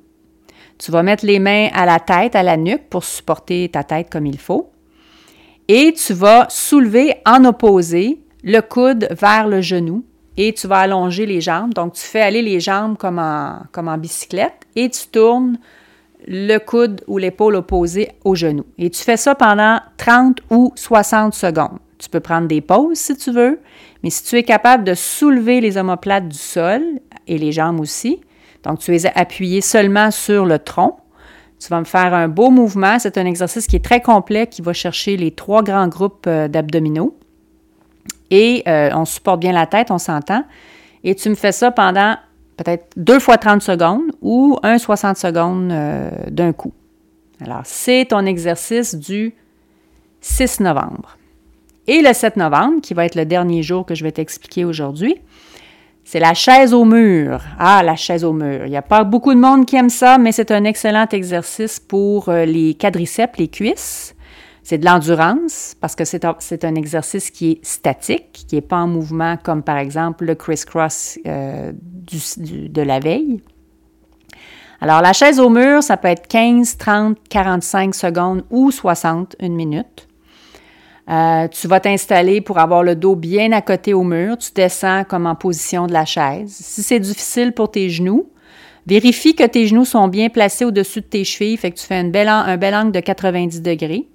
Tu 0.79 0.90
vas 0.90 1.03
mettre 1.03 1.25
les 1.25 1.38
mains 1.38 1.68
à 1.72 1.87
la 1.87 2.01
tête, 2.01 2.35
à 2.35 2.42
la 2.42 2.57
nuque 2.57 2.88
pour 2.90 3.05
supporter 3.05 3.68
ta 3.68 3.85
tête 3.85 4.11
comme 4.11 4.27
il 4.27 4.38
faut. 4.38 4.70
Et 5.68 5.92
tu 5.94 6.12
vas 6.12 6.46
soulever 6.49 7.14
en 7.25 7.44
opposé 7.44 8.20
le 8.42 8.61
coude 8.61 9.09
vers 9.11 9.49
le 9.49 9.61
genou 9.61 10.05
et 10.37 10.53
tu 10.53 10.66
vas 10.66 10.79
allonger 10.81 11.27
les 11.27 11.40
jambes. 11.40 11.75
Donc, 11.75 11.94
tu 11.94 12.03
fais 12.03 12.20
aller 12.20 12.42
les 12.42 12.61
jambes 12.61 12.96
comme 12.96 13.18
en, 13.18 13.62
comme 13.72 13.88
en 13.88 13.99
bicyclette 13.99 14.66
et 14.75 14.88
tu 14.90 15.07
tournes 15.09 15.59
le 16.27 16.59
coude 16.59 17.03
ou 17.07 17.18
l'épaule 17.18 17.57
opposée 17.57 18.11
au 18.25 18.35
genou. 18.35 18.64
Et 18.79 18.90
tu 18.90 19.03
fais 19.03 19.16
ça 19.16 19.35
pendant 19.35 19.81
30 19.96 20.40
ou 20.51 20.72
60 20.75 21.35
secondes. 21.35 21.79
Tu 21.99 22.09
peux 22.11 22.20
prendre 22.20 22.49
des 22.49 22.61
pauses 22.61 22.99
si 22.99 23.16
tu 23.16 23.33
veux, 23.33 23.61
mais 24.03 24.11
si 24.11 24.25
tu 24.25 24.37
es 24.37 24.42
capable 24.42 24.85
de 24.85 24.94
soulever 24.94 25.61
les 25.61 25.79
omoplates 25.79 26.29
du 26.29 26.38
sol 26.38 26.83
et 27.27 27.38
les 27.38 27.53
jambes 27.53 27.81
aussi, 27.81 28.20
donc 28.64 28.81
tu 28.81 28.94
es 28.94 29.07
appuyé 29.16 29.61
seulement 29.61 30.11
sur 30.11 30.44
le 30.44 30.59
tronc, 30.59 30.99
tu 31.59 31.68
vas 31.68 31.81
me 31.81 31.85
faire 31.85 32.12
un 32.12 32.29
beau 32.29 32.51
mouvement. 32.51 32.99
C'est 32.99 33.16
un 33.16 33.25
exercice 33.25 33.66
qui 33.66 33.77
est 33.77 33.85
très 33.85 34.03
complet, 34.03 34.46
qui 34.46 34.61
va 34.61 34.72
chercher 34.72 35.16
les 35.16 35.31
trois 35.31 35.62
grands 35.62 35.88
groupes 35.88 36.27
euh, 36.27 36.49
d'abdominaux. 36.49 37.16
Et 38.31 38.62
euh, 38.67 38.91
on 38.95 39.05
supporte 39.05 39.41
bien 39.41 39.53
la 39.53 39.67
tête, 39.67 39.91
on 39.91 39.99
s'entend. 39.99 40.45
Et 41.05 41.15
tu 41.15 41.29
me 41.29 41.35
fais 41.35 41.53
ça 41.53 41.71
pendant 41.71 42.17
peut-être 42.57 42.87
deux 42.97 43.19
fois 43.19 43.39
30 43.39 43.62
secondes 43.62 44.12
ou 44.21 44.59
un 44.62 44.79
60 44.79 45.17
secondes 45.17 45.71
euh, 45.71 46.11
d'un 46.31 46.53
coup. 46.53 46.73
Alors, 47.41 47.62
c'est 47.65 48.07
ton 48.11 48.25
exercice 48.27 48.95
du 48.95 49.35
6 50.21 50.61
novembre. 50.61 51.17
Et 51.87 52.03
le 52.03 52.12
7 52.12 52.37
novembre, 52.37 52.81
qui 52.83 52.95
va 52.95 53.05
être 53.05 53.15
le 53.15 53.25
dernier 53.25 53.62
jour 53.62 53.87
que 53.87 53.95
je 53.95 54.03
vais 54.03 54.11
t'expliquer 54.11 54.65
aujourd'hui, 54.65 55.17
c'est 56.03 56.19
la 56.19 56.35
chaise 56.35 56.73
au 56.73 56.85
mur. 56.85 57.41
Ah, 57.59 57.83
la 57.83 57.97
chaise 57.97 58.25
au 58.25 58.33
mur. 58.33 58.65
Il 58.65 58.71
n'y 58.71 58.77
a 58.77 58.83
pas 58.83 59.05
beaucoup 59.05 59.35
de 59.35 59.39
monde 59.39 59.67
qui 59.67 59.77
aime 59.77 59.91
ça, 59.91 60.19
mais 60.19 60.33
c'est 60.33 60.51
un 60.51 60.65
excellent 60.65 61.07
exercice 61.11 61.79
pour 61.79 62.29
euh, 62.29 62.45
les 62.45 62.75
quadriceps, 62.75 63.39
les 63.39 63.49
cuisses. 63.49 64.16
C'est 64.69 64.79
de 64.79 64.85
l'endurance 64.85 65.77
parce 65.81 65.95
que 65.95 66.05
c'est 66.05 66.25
un, 66.25 66.75
exercice 66.75 67.31
qui 67.31 67.53
est 67.53 67.65
statique, 67.65 68.33
qui 68.33 68.57
n'est 68.57 68.61
pas 68.61 68.79
en 68.79 68.89
mouvement 68.89 69.37
comme 69.37 69.63
par 69.63 69.79
exemple 69.79 70.25
le 70.25 70.35
criss-cross 70.35 71.21
euh, 71.25 71.71
de 71.73 72.83
la 72.83 72.99
veille. 72.99 73.41
Alors 74.81 75.03
la 75.03 75.13
chaise 75.13 75.39
au 75.39 75.51
mur, 75.51 75.85
ça 75.85 75.97
peut 75.97 76.09
être 76.09 76.27
15, 76.27 76.79
30, 76.79 77.17
45 77.31 77.95
secondes 77.95 78.45
ou 78.51 78.73
60, 78.73 79.37
une 79.39 79.55
minute. 79.55 80.09
Euh, 81.09 81.47
tu 81.47 81.69
vas 81.69 81.79
t'installer 81.79 82.41
pour 82.41 82.59
avoir 82.59 82.83
le 82.83 82.97
dos 82.97 83.15
bien 83.15 83.53
à 83.53 83.63
côté 83.63 83.95
au 83.95 84.03
mur. 84.03 84.37
Tu 84.37 84.51
descends 84.53 85.05
comme 85.05 85.27
en 85.27 85.37
position 85.37 85.87
de 85.87 85.93
la 85.93 86.05
chaise. 86.05 86.51
Si 86.51 86.83
c'est 86.83 86.99
difficile 86.99 87.53
pour 87.53 87.71
tes 87.71 87.89
genoux, 87.89 88.31
vérifie 88.85 89.37
que 89.37 89.45
tes 89.45 89.69
genoux 89.69 89.85
sont 89.85 90.09
bien 90.09 90.29
placés 90.29 90.65
au-dessus 90.65 91.03
de 91.03 91.07
tes 91.07 91.23
chevilles, 91.23 91.57
fait 91.57 91.71
que 91.71 91.79
tu 91.79 91.87
fais 91.87 91.95
un 91.95 92.09
bel 92.09 92.29
angle 92.75 92.91
de 92.91 92.99
90 92.99 93.63
degrés. 93.63 94.09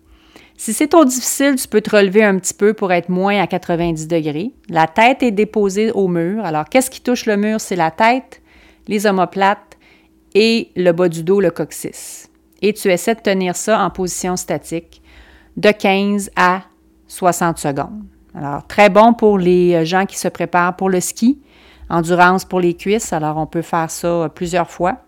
Si 0.64 0.74
c'est 0.74 0.90
trop 0.90 1.06
difficile, 1.06 1.56
tu 1.56 1.68
peux 1.68 1.82
te 1.82 1.90
relever 1.90 2.24
un 2.24 2.38
petit 2.38 2.54
peu 2.54 2.76
pour 2.76 2.92
être 2.92 3.10
moins 3.10 3.42
à 3.42 3.48
90 3.48 4.08
degrés. 4.08 4.52
La 4.70 4.86
tête 4.86 5.24
est 5.24 5.32
déposée 5.32 5.90
au 5.90 6.08
mur. 6.08 6.46
Alors, 6.46 6.66
qu'est-ce 6.70 6.92
qui 6.92 7.02
touche 7.02 7.26
le 7.26 7.36
mur? 7.36 7.60
C'est 7.60 7.76
la 7.76 7.90
tête, 7.90 8.44
les 8.88 9.08
omoplates 9.08 9.80
et 10.36 10.70
le 10.76 10.92
bas 10.92 11.10
du 11.10 11.24
dos, 11.24 11.42
le 11.42 11.50
coccyx. 11.50 12.30
Et 12.62 12.74
tu 12.74 12.90
essaies 12.90 13.16
de 13.16 13.22
tenir 13.22 13.56
ça 13.56 13.84
en 13.84 13.90
position 13.90 14.38
statique 14.38 15.02
de 15.58 15.72
15 15.72 16.30
à 16.36 16.62
60 17.08 17.58
secondes. 17.58 18.04
Alors, 18.36 18.68
très 18.68 18.92
bon 18.92 19.16
pour 19.16 19.40
les 19.40 19.84
gens 19.84 20.06
qui 20.06 20.20
se 20.20 20.28
préparent 20.28 20.76
pour 20.76 20.92
le 20.92 21.00
ski. 21.00 21.42
Endurance 21.90 22.46
pour 22.46 22.60
les 22.60 22.76
cuisses. 22.76 23.14
Alors, 23.14 23.38
on 23.38 23.48
peut 23.48 23.64
faire 23.64 23.90
ça 23.90 24.30
plusieurs 24.36 24.70
fois. 24.70 25.00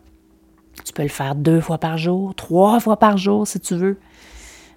Tu 0.83 0.93
peux 0.93 1.03
le 1.03 1.09
faire 1.09 1.35
deux 1.35 1.61
fois 1.61 1.77
par 1.77 1.99
jour, 1.99 2.33
trois 2.33 2.79
fois 2.79 2.97
par 2.97 3.17
jour 3.17 3.45
si 3.45 3.59
tu 3.59 3.75
veux. 3.75 3.99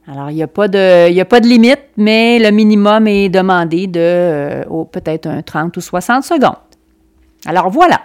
Alors, 0.09 0.31
il 0.31 0.35
n'y 0.35 0.43
a, 0.43 0.47
pas 0.47 0.69
de, 0.69 1.19
a 1.21 1.25
pas 1.25 1.41
de 1.41 1.47
limite, 1.47 1.83
mais 1.97 2.39
le 2.39 2.51
minimum 2.51 3.09
est 3.09 3.29
demandé 3.29 3.89
de 3.89 4.01
euh, 4.01 4.85
peut-être 4.93 5.27
un 5.27 5.43
30 5.43 5.77
ou 5.77 5.81
60 5.81 6.23
secondes. 6.23 6.55
Alors 7.45 7.71
voilà, 7.71 8.01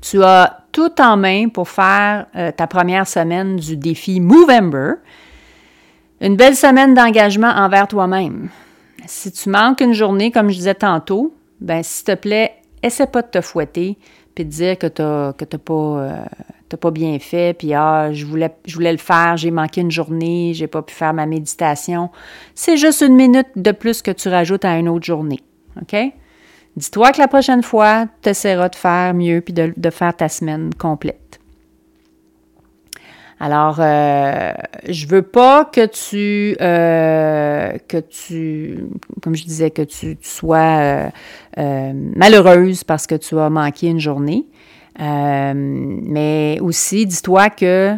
tu 0.00 0.22
as 0.22 0.64
tout 0.72 1.00
en 1.00 1.16
main 1.16 1.48
pour 1.48 1.68
faire 1.68 2.26
euh, 2.36 2.50
ta 2.52 2.66
première 2.66 3.06
semaine 3.06 3.56
du 3.56 3.76
défi 3.76 4.20
Movember. 4.20 4.94
Une 6.20 6.36
belle 6.36 6.56
semaine 6.56 6.94
d'engagement 6.94 7.50
envers 7.50 7.86
toi-même. 7.86 8.48
Si 9.06 9.30
tu 9.30 9.50
manques 9.50 9.82
une 9.82 9.92
journée, 9.92 10.30
comme 10.30 10.48
je 10.48 10.56
disais 10.56 10.74
tantôt, 10.74 11.34
ben 11.60 11.82
s'il 11.82 12.04
te 12.04 12.14
plaît, 12.14 12.54
essaie 12.82 13.06
pas 13.06 13.22
de 13.22 13.28
te 13.28 13.40
fouetter 13.40 13.98
puis 14.34 14.44
de 14.44 14.50
dire 14.50 14.78
que 14.78 14.86
tu 14.86 15.02
n'as 15.02 15.58
pas, 15.58 15.74
euh, 15.74 16.24
pas 16.76 16.90
bien 16.90 17.18
fait, 17.18 17.54
puis 17.56 17.74
ah, 17.74 18.12
je 18.12 18.24
voulais, 18.24 18.54
je 18.64 18.74
voulais 18.74 18.92
le 18.92 18.98
faire, 18.98 19.36
j'ai 19.36 19.50
manqué 19.50 19.80
une 19.80 19.90
journée, 19.90 20.52
j'ai 20.54 20.66
pas 20.66 20.82
pu 20.82 20.94
faire 20.94 21.14
ma 21.14 21.26
méditation. 21.26 22.10
C'est 22.54 22.76
juste 22.76 23.02
une 23.02 23.16
minute 23.16 23.48
de 23.56 23.72
plus 23.72 24.02
que 24.02 24.10
tu 24.10 24.28
rajoutes 24.28 24.64
à 24.64 24.78
une 24.78 24.88
autre 24.88 25.04
journée. 25.04 25.40
OK? 25.80 25.96
Dis-toi 26.76 27.12
que 27.12 27.18
la 27.18 27.28
prochaine 27.28 27.62
fois, 27.62 28.06
tu 28.22 28.30
essaieras 28.30 28.68
de 28.68 28.74
faire 28.74 29.14
mieux 29.14 29.40
puis 29.40 29.54
de, 29.54 29.90
faire 29.90 30.16
ta 30.16 30.28
semaine 30.28 30.70
complète. 30.74 31.38
Alors, 33.38 33.76
euh, 33.78 34.52
je 34.88 35.06
veux 35.06 35.22
pas 35.22 35.64
que 35.66 35.86
tu, 35.86 36.56
euh, 36.60 37.76
que 37.88 37.98
tu, 37.98 38.86
comme 39.22 39.36
je 39.36 39.44
disais, 39.44 39.70
que 39.70 39.82
tu, 39.82 40.16
sois 40.22 41.10
euh, 41.58 41.92
malheureuse 42.16 42.84
parce 42.84 43.06
que 43.06 43.14
tu 43.14 43.38
as 43.38 43.50
manqué 43.50 43.88
une 43.88 44.00
journée. 44.00 44.46
Mais 44.98 46.58
aussi, 46.60 47.06
dis-toi 47.06 47.50
que 47.50 47.96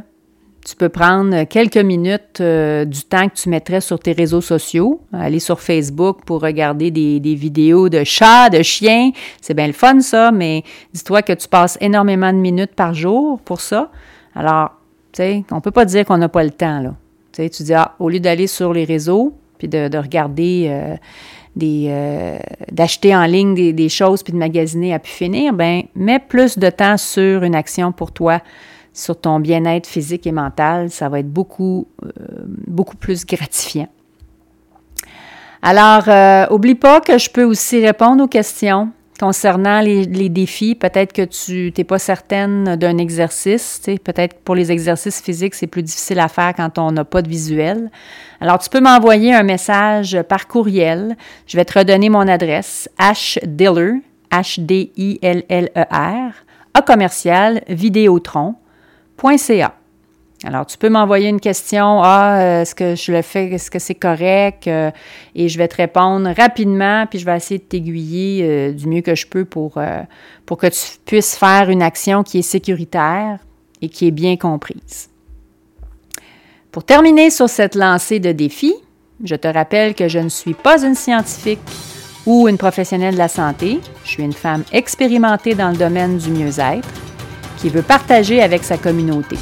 tu 0.65 0.75
peux 0.75 0.89
prendre 0.89 1.45
quelques 1.45 1.77
minutes 1.77 2.43
du 2.43 3.03
temps 3.05 3.29
que 3.29 3.35
tu 3.35 3.49
mettrais 3.49 3.81
sur 3.81 4.01
tes 4.01 4.13
réseaux 4.13 4.41
sociaux, 4.41 5.01
aller 5.13 5.39
sur 5.39 5.61
Facebook 5.61 6.25
pour 6.25 6.41
regarder 6.43 6.91
des, 6.91 7.35
vidéos 7.35 7.89
de 7.89 8.03
chats, 8.03 8.51
de 8.51 8.63
chiens. 8.63 9.13
C'est 9.41 9.55
bien 9.55 9.69
le 9.69 9.73
fun, 9.73 10.01
ça, 10.01 10.33
mais 10.33 10.65
dis-toi 10.93 11.23
que 11.23 11.35
tu 11.35 11.47
passes 11.47 11.79
énormément 11.81 12.33
de 12.33 12.39
minutes 12.39 12.75
par 12.75 12.95
jour 12.95 13.39
pour 13.41 13.61
ça. 13.61 13.91
Alors, 14.35 14.71
on 15.19 15.55
ne 15.57 15.61
peut 15.61 15.71
pas 15.71 15.85
dire 15.85 16.05
qu'on 16.05 16.19
n'a 16.19 16.29
pas 16.29 16.45
le 16.45 16.51
temps. 16.51 16.81
Là. 16.81 16.95
tu 17.33 17.63
dis, 17.63 17.75
ah, 17.75 17.95
au 17.99 18.09
lieu 18.09 18.21
d'aller 18.21 18.47
sur 18.47 18.73
les 18.73 18.85
réseaux, 18.85 19.35
puis 19.59 19.69
de, 19.69 19.97
regarder, 19.97 20.67
euh, 20.69 20.97
euh, 21.63 22.39
d'acheter 22.71 23.15
en 23.17 23.25
ligne 23.25 23.75
des, 23.75 23.89
choses, 23.89 24.23
puis 24.23 24.33
de 24.33 24.39
magasiner 24.39 24.93
à 24.93 24.99
pu 24.99 25.11
finir, 25.11 25.53
ben 25.53 25.85
mets 25.95 26.19
plus 26.19 26.59
de 26.59 26.69
temps 26.71 26.97
sur 26.97 27.43
une 27.43 27.55
action 27.55 27.93
pour 27.93 28.13
toi, 28.13 28.41
sur 28.93 29.19
ton 29.19 29.41
bien-être 29.41 29.87
physique 29.87 30.27
et 30.27 30.33
mental. 30.33 30.91
Ça 30.91 31.09
va 31.09 31.21
être 31.21 31.31
beaucoup, 31.31 31.87
euh, 32.05 32.09
beaucoup 32.67 32.97
plus 32.97 33.25
gratifiant. 33.25 33.89
Alors, 35.63 36.53
oublie 36.53 36.75
pas 36.75 37.01
que 37.01 37.19
je 37.19 37.29
peux 37.31 37.43
aussi 37.43 37.85
répondre 37.85 38.23
aux 38.23 38.29
questions 38.29 38.91
concernant 39.19 39.81
les, 39.81 40.29
défis, 40.29 40.75
peut-être 40.75 41.13
que 41.13 41.23
tu 41.23 41.73
n'es 41.77 41.85
pas 41.85 41.99
certaine 41.99 42.77
d'un 42.77 42.99
exercice. 42.99 43.81
Peut-être 44.05 44.39
pour 44.41 44.55
les 44.55 44.73
exercices 44.73 45.21
physiques, 45.21 45.55
c'est 45.55 45.67
plus 45.67 45.83
difficile 45.83 46.21
à 46.21 46.29
faire 46.29 46.55
quand 46.55 46.79
on 46.79 46.93
n'a 46.93 47.05
pas 47.05 47.23
de 47.23 47.29
visuel. 47.29 47.91
Alors, 48.41 48.59
tu 48.59 48.69
peux 48.69 48.81
m'envoyer 48.81 49.35
un 49.35 49.43
message 49.43 50.19
par 50.29 50.49
courriel. 50.49 51.17
Je 51.47 51.57
vais 51.57 51.65
te 51.65 51.79
redonner 51.79 52.09
mon 52.09 52.29
adresse 52.29 52.89
hdiller, 52.99 54.03
H-D-I-L-L-E-R, 54.31 56.33
a 56.75 56.83
commercial, 56.83 57.63
vidéotron.ca. 57.69 59.75
Alors, 60.45 60.67
tu 60.67 60.77
peux 60.77 60.91
m'envoyer 60.91 61.29
une 61.29 61.41
question, 61.41 62.03
ah, 62.03 62.39
euh, 62.39 62.63
est-ce 62.63 62.75
que 62.75 62.95
je 62.95 63.11
le 63.11 63.23
fais, 63.23 63.47
est-ce 63.49 63.71
que 63.71 63.79
c'est 63.79 63.95
correct? 63.95 64.69
Euh, 64.69 64.91
et 65.35 65.49
je 65.49 65.57
vais 65.57 65.67
te 65.67 65.77
répondre 65.77 66.31
rapidement, 66.37 67.07
puis 67.09 67.19
je 67.19 67.25
vais 67.25 67.37
essayer 67.37 67.59
de 67.59 67.65
t'aiguiller 67.65 68.43
euh, 68.43 68.73
du 68.73 68.87
mieux 68.87 69.01
que 69.01 69.15
je 69.15 69.27
peux 69.27 69.47
pour, 69.47 69.81
pour 70.45 70.59
que 70.59 70.67
tu 70.67 70.99
puisses 71.07 71.37
faire 71.37 71.71
une 71.71 71.83
action 71.83 72.23
qui 72.23 72.41
est 72.41 72.43
sécuritaire 72.43 73.39
et 73.81 73.89
qui 73.89 74.09
est 74.09 74.13
bien 74.13 74.37
comprise. 74.37 75.09
Pour 76.71 76.85
terminer 76.85 77.31
sur 77.31 77.49
cette 77.49 77.75
lancée 77.75 78.21
de 78.21 78.33
défis, 78.33 78.77
je 79.25 79.37
te 79.37 79.49
rappelle 79.49 79.95
que 79.95 80.09
je 80.09 80.19
ne 80.19 80.29
suis 80.29 80.53
pas 80.53 80.85
une 80.85 80.95
scientifique 80.95 81.61
ou 82.27 82.49
une 82.49 82.59
professionnelle 82.59 83.15
de 83.15 83.19
la 83.19 83.29
santé. 83.29 83.81
Je 84.05 84.11
suis 84.11 84.23
une 84.23 84.35
femme 84.35 84.65
expérimentée 84.73 85.55
dans 85.55 85.71
le 85.71 85.77
domaine 85.77 86.19
du 86.19 86.31
mieux-être 86.31 86.89
qui 87.57 87.71
veut 87.71 87.83
partager 87.83 88.43
avec 88.43 88.65
sa 88.65 88.77
communauté. 88.77 89.37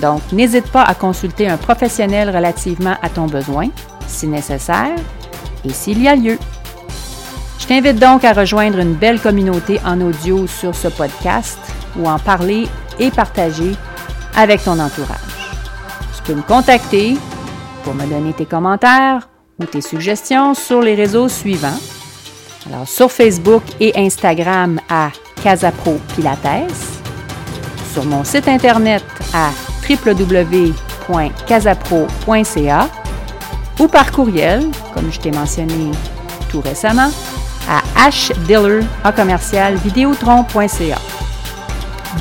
Donc, 0.00 0.20
n'hésite 0.32 0.70
pas 0.70 0.82
à 0.82 0.94
consulter 0.94 1.48
un 1.48 1.56
professionnel 1.56 2.34
relativement 2.34 2.96
à 3.02 3.08
ton 3.08 3.26
besoin, 3.26 3.68
si 4.06 4.26
nécessaire, 4.26 4.96
et 5.64 5.72
s'il 5.72 6.02
y 6.02 6.08
a 6.08 6.16
lieu. 6.16 6.38
Je 7.58 7.66
t'invite 7.66 7.98
donc 7.98 8.24
à 8.24 8.32
rejoindre 8.32 8.78
une 8.78 8.94
belle 8.94 9.20
communauté 9.20 9.78
en 9.84 10.00
audio 10.00 10.46
sur 10.46 10.74
ce 10.74 10.88
podcast 10.88 11.58
ou 11.96 12.08
en 12.08 12.18
parler 12.18 12.66
et 12.98 13.10
partager 13.10 13.76
avec 14.34 14.64
ton 14.64 14.78
entourage. 14.78 15.18
Tu 16.16 16.22
peux 16.24 16.34
me 16.34 16.42
contacter 16.42 17.16
pour 17.84 17.94
me 17.94 18.06
donner 18.06 18.32
tes 18.32 18.46
commentaires 18.46 19.28
ou 19.60 19.64
tes 19.64 19.80
suggestions 19.80 20.54
sur 20.54 20.80
les 20.80 20.94
réseaux 20.94 21.28
suivants 21.28 21.78
Alors, 22.66 22.88
sur 22.88 23.12
Facebook 23.12 23.62
et 23.78 23.92
Instagram 23.96 24.80
à 24.88 25.10
Casapro 25.42 26.00
Pilates, 26.14 26.46
sur 27.92 28.04
mon 28.04 28.24
site 28.24 28.48
internet 28.48 29.04
à 29.34 29.50
www.casapro.ca 29.96 32.88
ou 33.80 33.88
par 33.88 34.12
courriel, 34.12 34.68
comme 34.94 35.10
je 35.10 35.18
t'ai 35.18 35.30
mentionné 35.30 35.92
tout 36.50 36.60
récemment, 36.60 37.10
à 37.68 38.08
hdiller 38.08 38.80
commercial. 39.14 39.78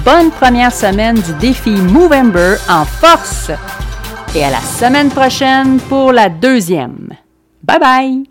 Bonne 0.05 0.31
première 0.31 0.71
semaine 0.71 1.19
du 1.19 1.33
défi 1.33 1.71
Movember 1.71 2.55
en 2.69 2.85
force 2.85 3.51
et 4.33 4.43
à 4.43 4.49
la 4.49 4.61
semaine 4.61 5.09
prochaine 5.09 5.79
pour 5.89 6.13
la 6.13 6.29
deuxième. 6.29 7.09
Bye 7.63 7.79
bye! 7.79 8.30